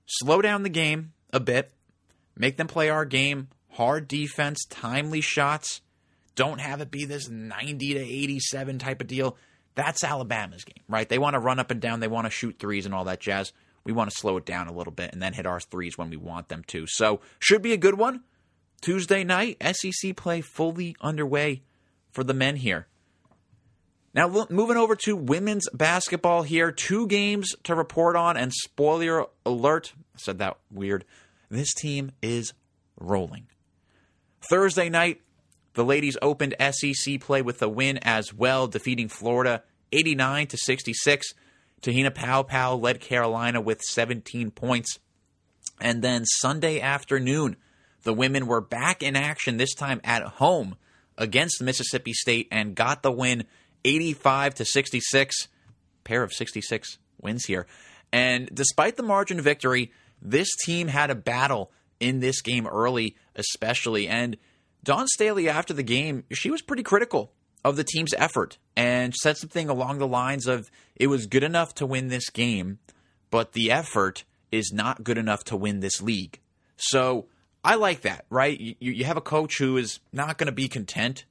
slow 0.07 0.41
down 0.41 0.63
the 0.63 0.69
game 0.69 1.13
a 1.31 1.39
bit, 1.39 1.71
make 2.35 2.57
them 2.57 2.67
play 2.67 2.89
our 2.89 3.05
game, 3.05 3.49
hard 3.69 4.07
defense, 4.07 4.65
timely 4.69 5.21
shots. 5.21 5.81
Don't 6.35 6.59
have 6.59 6.81
it 6.81 6.91
be 6.91 7.05
this 7.05 7.29
90 7.29 7.93
to 7.93 7.99
87 7.99 8.79
type 8.79 9.01
of 9.01 9.07
deal. 9.07 9.37
That's 9.75 10.03
Alabama's 10.03 10.63
game, 10.63 10.83
right? 10.87 11.07
They 11.07 11.17
want 11.17 11.33
to 11.35 11.39
run 11.39 11.59
up 11.59 11.71
and 11.71 11.81
down, 11.81 11.99
they 11.99 12.07
want 12.07 12.25
to 12.25 12.31
shoot 12.31 12.57
threes 12.59 12.85
and 12.85 12.93
all 12.93 13.05
that 13.05 13.19
jazz. 13.19 13.53
We 13.83 13.93
want 13.93 14.11
to 14.11 14.17
slow 14.17 14.37
it 14.37 14.45
down 14.45 14.67
a 14.67 14.73
little 14.73 14.93
bit 14.93 15.11
and 15.11 15.21
then 15.21 15.33
hit 15.33 15.47
our 15.47 15.59
threes 15.59 15.97
when 15.97 16.09
we 16.09 16.17
want 16.17 16.49
them 16.49 16.63
to. 16.67 16.85
So, 16.87 17.21
should 17.39 17.61
be 17.61 17.73
a 17.73 17.77
good 17.77 17.97
one. 17.97 18.21
Tuesday 18.81 19.23
night, 19.23 19.57
SEC 19.75 20.15
play 20.15 20.41
fully 20.41 20.95
underway 21.01 21.63
for 22.11 22.23
the 22.23 22.33
men 22.33 22.57
here. 22.57 22.87
Now, 24.13 24.27
moving 24.49 24.75
over 24.75 24.95
to 24.97 25.15
women's 25.15 25.69
basketball 25.73 26.43
here, 26.43 26.71
two 26.71 27.07
games 27.07 27.55
to 27.63 27.75
report 27.75 28.17
on, 28.17 28.35
and 28.35 28.51
spoiler 28.51 29.27
alert, 29.45 29.93
I 30.15 30.17
said 30.17 30.39
that 30.39 30.57
weird. 30.69 31.05
This 31.51 31.73
team 31.73 32.13
is 32.21 32.53
rolling. 32.97 33.47
Thursday 34.49 34.87
night, 34.87 35.19
the 35.73 35.83
ladies 35.83 36.17
opened 36.21 36.55
SEC 36.59 37.19
play 37.19 37.41
with 37.41 37.61
a 37.61 37.67
win 37.67 37.99
as 38.03 38.33
well, 38.33 38.67
defeating 38.67 39.09
Florida 39.09 39.61
89 39.91 40.47
to 40.47 40.57
66. 40.57 41.33
Te-Hina 41.81 42.11
Paopao 42.11 42.81
led 42.81 43.01
Carolina 43.01 43.59
with 43.59 43.81
17 43.81 44.51
points. 44.51 44.97
And 45.81 46.01
then 46.01 46.23
Sunday 46.25 46.79
afternoon, 46.79 47.57
the 48.03 48.13
women 48.13 48.47
were 48.47 48.61
back 48.61 49.03
in 49.03 49.17
action, 49.17 49.57
this 49.57 49.75
time 49.75 49.99
at 50.05 50.23
home 50.23 50.77
against 51.17 51.61
Mississippi 51.61 52.13
State, 52.13 52.47
and 52.49 52.75
got 52.75 53.03
the 53.03 53.11
win 53.11 53.43
85 53.83 54.55
to 54.55 54.65
66. 54.65 55.35
Pair 56.05 56.23
of 56.23 56.31
66 56.31 56.97
wins 57.19 57.43
here. 57.43 57.67
And 58.13 58.49
despite 58.53 58.95
the 58.95 59.03
margin 59.03 59.37
of 59.37 59.43
victory, 59.43 59.91
this 60.21 60.49
team 60.65 60.87
had 60.87 61.09
a 61.09 61.15
battle 61.15 61.71
in 61.99 62.19
this 62.19 62.41
game 62.41 62.67
early, 62.67 63.15
especially. 63.35 64.07
And 64.07 64.37
Dawn 64.83 65.07
Staley, 65.07 65.47
after 65.47 65.73
the 65.73 65.83
game, 65.83 66.23
she 66.31 66.49
was 66.49 66.61
pretty 66.61 66.83
critical 66.83 67.31
of 67.63 67.75
the 67.75 67.83
team's 67.83 68.13
effort 68.17 68.57
and 68.75 69.13
said 69.13 69.37
something 69.37 69.69
along 69.69 69.99
the 69.99 70.07
lines 70.07 70.47
of 70.47 70.71
it 70.95 71.07
was 71.07 71.27
good 71.27 71.43
enough 71.43 71.75
to 71.75 71.85
win 71.85 72.07
this 72.07 72.29
game, 72.29 72.79
but 73.29 73.53
the 73.53 73.71
effort 73.71 74.23
is 74.51 74.71
not 74.73 75.03
good 75.03 75.17
enough 75.17 75.43
to 75.45 75.55
win 75.55 75.79
this 75.79 76.01
league. 76.01 76.39
So 76.75 77.27
I 77.63 77.75
like 77.75 78.01
that, 78.01 78.25
right? 78.29 78.59
You, 78.59 78.75
you 78.79 79.05
have 79.05 79.17
a 79.17 79.21
coach 79.21 79.59
who 79.59 79.77
is 79.77 79.99
not 80.11 80.37
going 80.37 80.47
to 80.47 80.51
be 80.51 80.67
content. 80.67 81.25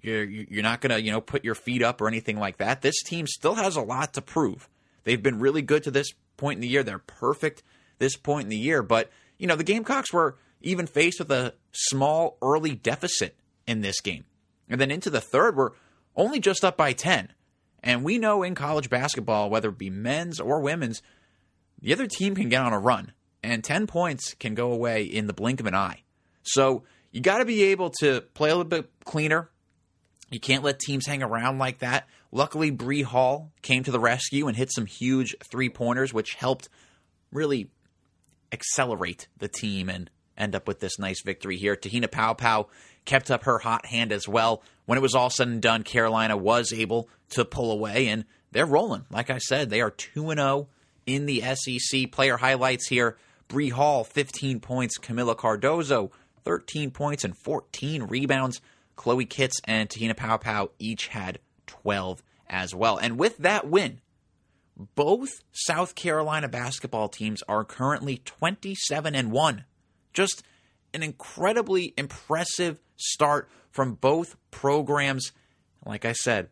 You're, 0.00 0.24
you're 0.24 0.62
not 0.62 0.80
going 0.80 0.90
to, 0.90 1.02
you 1.02 1.10
know, 1.10 1.20
put 1.20 1.44
your 1.44 1.54
feet 1.54 1.82
up 1.82 2.00
or 2.00 2.08
anything 2.08 2.38
like 2.38 2.58
that. 2.58 2.82
This 2.82 3.02
team 3.02 3.26
still 3.26 3.54
has 3.54 3.74
a 3.74 3.82
lot 3.82 4.14
to 4.14 4.22
prove. 4.22 4.68
They've 5.02 5.22
been 5.22 5.40
really 5.40 5.62
good 5.62 5.82
to 5.84 5.90
this 5.90 6.12
point 6.36 6.58
in 6.58 6.60
the 6.60 6.68
year. 6.68 6.82
They're 6.82 6.98
perfect 6.98 7.62
this 8.04 8.16
point 8.16 8.44
in 8.44 8.50
the 8.50 8.56
year, 8.56 8.82
but 8.82 9.10
you 9.38 9.46
know 9.46 9.56
the 9.56 9.64
Gamecocks 9.64 10.12
were 10.12 10.36
even 10.60 10.86
faced 10.86 11.18
with 11.18 11.30
a 11.30 11.54
small 11.72 12.36
early 12.42 12.74
deficit 12.74 13.36
in 13.66 13.80
this 13.80 14.00
game. 14.00 14.24
And 14.68 14.80
then 14.80 14.90
into 14.90 15.10
the 15.10 15.20
third, 15.20 15.56
we're 15.56 15.70
only 16.16 16.40
just 16.40 16.64
up 16.64 16.76
by 16.76 16.92
10. 16.92 17.32
And 17.82 18.02
we 18.02 18.18
know 18.18 18.42
in 18.42 18.54
college 18.54 18.88
basketball, 18.88 19.50
whether 19.50 19.68
it 19.68 19.78
be 19.78 19.90
men's 19.90 20.40
or 20.40 20.60
women's, 20.60 21.02
the 21.80 21.92
other 21.92 22.06
team 22.06 22.34
can 22.34 22.48
get 22.48 22.62
on 22.62 22.72
a 22.72 22.78
run. 22.78 23.12
And 23.42 23.62
10 23.62 23.86
points 23.86 24.34
can 24.34 24.54
go 24.54 24.72
away 24.72 25.04
in 25.04 25.26
the 25.26 25.34
blink 25.34 25.60
of 25.60 25.66
an 25.66 25.74
eye. 25.74 26.02
So 26.42 26.84
you 27.12 27.20
got 27.20 27.38
to 27.38 27.44
be 27.44 27.64
able 27.64 27.90
to 28.00 28.22
play 28.32 28.48
a 28.48 28.56
little 28.56 28.68
bit 28.68 28.90
cleaner. 29.04 29.50
You 30.30 30.40
can't 30.40 30.64
let 30.64 30.78
teams 30.78 31.06
hang 31.06 31.22
around 31.22 31.58
like 31.58 31.80
that. 31.80 32.08
Luckily, 32.32 32.70
Bree 32.70 33.02
Hall 33.02 33.52
came 33.60 33.84
to 33.84 33.90
the 33.90 34.00
rescue 34.00 34.48
and 34.48 34.56
hit 34.56 34.72
some 34.72 34.86
huge 34.86 35.36
three 35.44 35.68
pointers, 35.68 36.12
which 36.12 36.34
helped 36.34 36.70
really 37.30 37.70
accelerate 38.52 39.28
the 39.38 39.48
team 39.48 39.88
and 39.88 40.10
end 40.36 40.54
up 40.54 40.66
with 40.66 40.80
this 40.80 40.98
nice 40.98 41.22
victory 41.22 41.56
here. 41.56 41.76
Te-Hina 41.76 42.08
Paopao 42.08 42.66
kept 43.04 43.30
up 43.30 43.44
her 43.44 43.58
hot 43.58 43.86
hand 43.86 44.12
as 44.12 44.28
well. 44.28 44.62
When 44.86 44.98
it 44.98 45.02
was 45.02 45.14
all 45.14 45.30
said 45.30 45.48
and 45.48 45.62
done, 45.62 45.82
Carolina 45.82 46.36
was 46.36 46.72
able 46.72 47.08
to 47.30 47.44
pull 47.44 47.70
away, 47.72 48.08
and 48.08 48.24
they're 48.52 48.66
rolling. 48.66 49.06
Like 49.10 49.30
I 49.30 49.38
said, 49.38 49.70
they 49.70 49.80
are 49.80 49.90
2 49.90 50.34
0 50.34 50.68
in 51.06 51.26
the 51.26 51.42
SEC. 51.54 52.10
Player 52.10 52.36
highlights 52.36 52.88
here 52.88 53.16
Bree 53.48 53.70
Hall, 53.70 54.04
15 54.04 54.60
points. 54.60 54.98
Kamilla 54.98 55.36
Cardoso, 55.36 56.10
13 56.44 56.90
points 56.90 57.24
and 57.24 57.36
14 57.36 58.04
rebounds. 58.04 58.60
Chloe 58.96 59.26
Kitts 59.26 59.60
and 59.64 59.90
Te-Hina 59.90 60.14
Paopao 60.14 60.70
each 60.78 61.08
had 61.08 61.40
12 61.66 62.22
as 62.48 62.74
well. 62.74 62.96
And 62.96 63.18
with 63.18 63.38
that 63.38 63.68
win, 63.68 64.00
both 64.76 65.30
South 65.52 65.94
Carolina 65.94 66.48
basketball 66.48 67.08
teams 67.08 67.42
are 67.48 67.64
currently 67.64 68.18
27 68.24 69.14
and 69.14 69.30
1. 69.30 69.64
Just 70.12 70.42
an 70.92 71.02
incredibly 71.02 71.94
impressive 71.96 72.80
start 72.96 73.48
from 73.70 73.94
both 73.94 74.36
programs. 74.50 75.32
Like 75.84 76.04
I 76.04 76.12
said, 76.12 76.48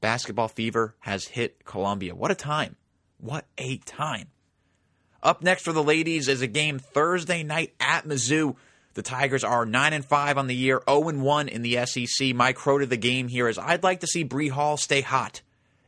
basketball 0.00 0.48
fever 0.48 0.94
has 1.00 1.26
hit 1.26 1.64
Columbia. 1.64 2.14
What 2.14 2.30
a 2.30 2.34
time! 2.34 2.76
What 3.18 3.46
a 3.58 3.78
time! 3.78 4.28
Up 5.22 5.42
next 5.42 5.64
for 5.64 5.72
the 5.72 5.82
ladies 5.82 6.28
is 6.28 6.40
a 6.40 6.46
game 6.46 6.78
Thursday 6.78 7.42
night 7.42 7.74
at 7.78 8.06
Mizzou. 8.06 8.56
The 8.94 9.02
Tigers 9.02 9.44
are 9.44 9.66
9 9.66 9.92
and 9.92 10.04
5 10.04 10.38
on 10.38 10.46
the 10.46 10.54
year, 10.54 10.82
0 10.88 11.08
and 11.08 11.22
1 11.22 11.48
in 11.48 11.62
the 11.62 11.84
SEC. 11.86 12.34
My 12.34 12.52
crow 12.52 12.78
to 12.78 12.86
the 12.86 12.96
game 12.96 13.28
here 13.28 13.48
is 13.48 13.58
I'd 13.58 13.82
like 13.82 14.00
to 14.00 14.06
see 14.06 14.22
Bree 14.22 14.48
Hall 14.48 14.76
stay 14.76 15.02
hot. 15.02 15.42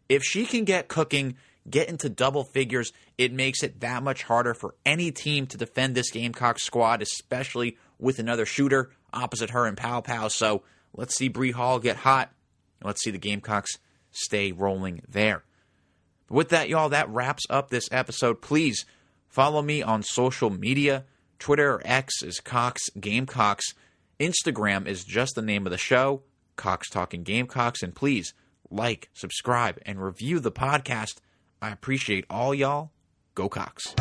If 0.08 0.22
she 0.22 0.44
can 0.44 0.64
get 0.64 0.88
cooking, 0.88 1.36
get 1.68 1.88
into 1.88 2.08
double 2.08 2.44
figures, 2.44 2.92
it 3.18 3.32
makes 3.32 3.62
it 3.62 3.80
that 3.80 4.02
much 4.02 4.24
harder 4.24 4.54
for 4.54 4.74
any 4.84 5.10
team 5.10 5.46
to 5.48 5.56
defend 5.56 5.94
this 5.94 6.10
Gamecock 6.10 6.58
squad, 6.58 7.02
especially 7.02 7.76
with 7.98 8.18
another 8.18 8.46
shooter 8.46 8.90
opposite 9.12 9.50
her 9.50 9.66
and 9.66 9.76
Paopao. 9.76 10.30
So 10.30 10.62
let's 10.94 11.16
see 11.16 11.28
Bree 11.28 11.52
Hall 11.52 11.78
get 11.78 11.96
hot. 11.96 12.32
Let's 12.82 13.02
see 13.02 13.10
the 13.10 13.18
Gamecocks 13.18 13.78
stay 14.10 14.52
rolling 14.52 15.02
there. 15.08 15.44
But 16.26 16.34
with 16.34 16.48
that, 16.50 16.68
y'all, 16.68 16.88
that 16.88 17.08
wraps 17.08 17.44
up 17.48 17.70
this 17.70 17.88
episode. 17.92 18.42
Please 18.42 18.84
follow 19.28 19.62
me 19.62 19.82
on 19.82 20.02
social 20.02 20.50
media. 20.50 21.04
Twitter 21.38 21.74
or 21.74 21.82
X 21.84 22.22
is 22.22 22.40
Cox 22.40 22.90
Gamecocks. 23.00 23.74
Instagram 24.20 24.86
is 24.86 25.04
just 25.04 25.34
the 25.34 25.42
name 25.42 25.66
of 25.66 25.72
the 25.72 25.78
show, 25.78 26.22
Cox 26.56 26.88
Talking 26.88 27.22
Gamecocks. 27.22 27.82
And 27.82 27.94
please 27.94 28.34
like, 28.70 29.10
subscribe, 29.12 29.78
and 29.84 30.02
review 30.02 30.40
the 30.40 30.52
podcast. 30.52 31.18
I 31.62 31.70
appreciate 31.70 32.26
all 32.28 32.52
y'all. 32.52 32.90
Go 33.36 33.48
Cox. 33.48 33.94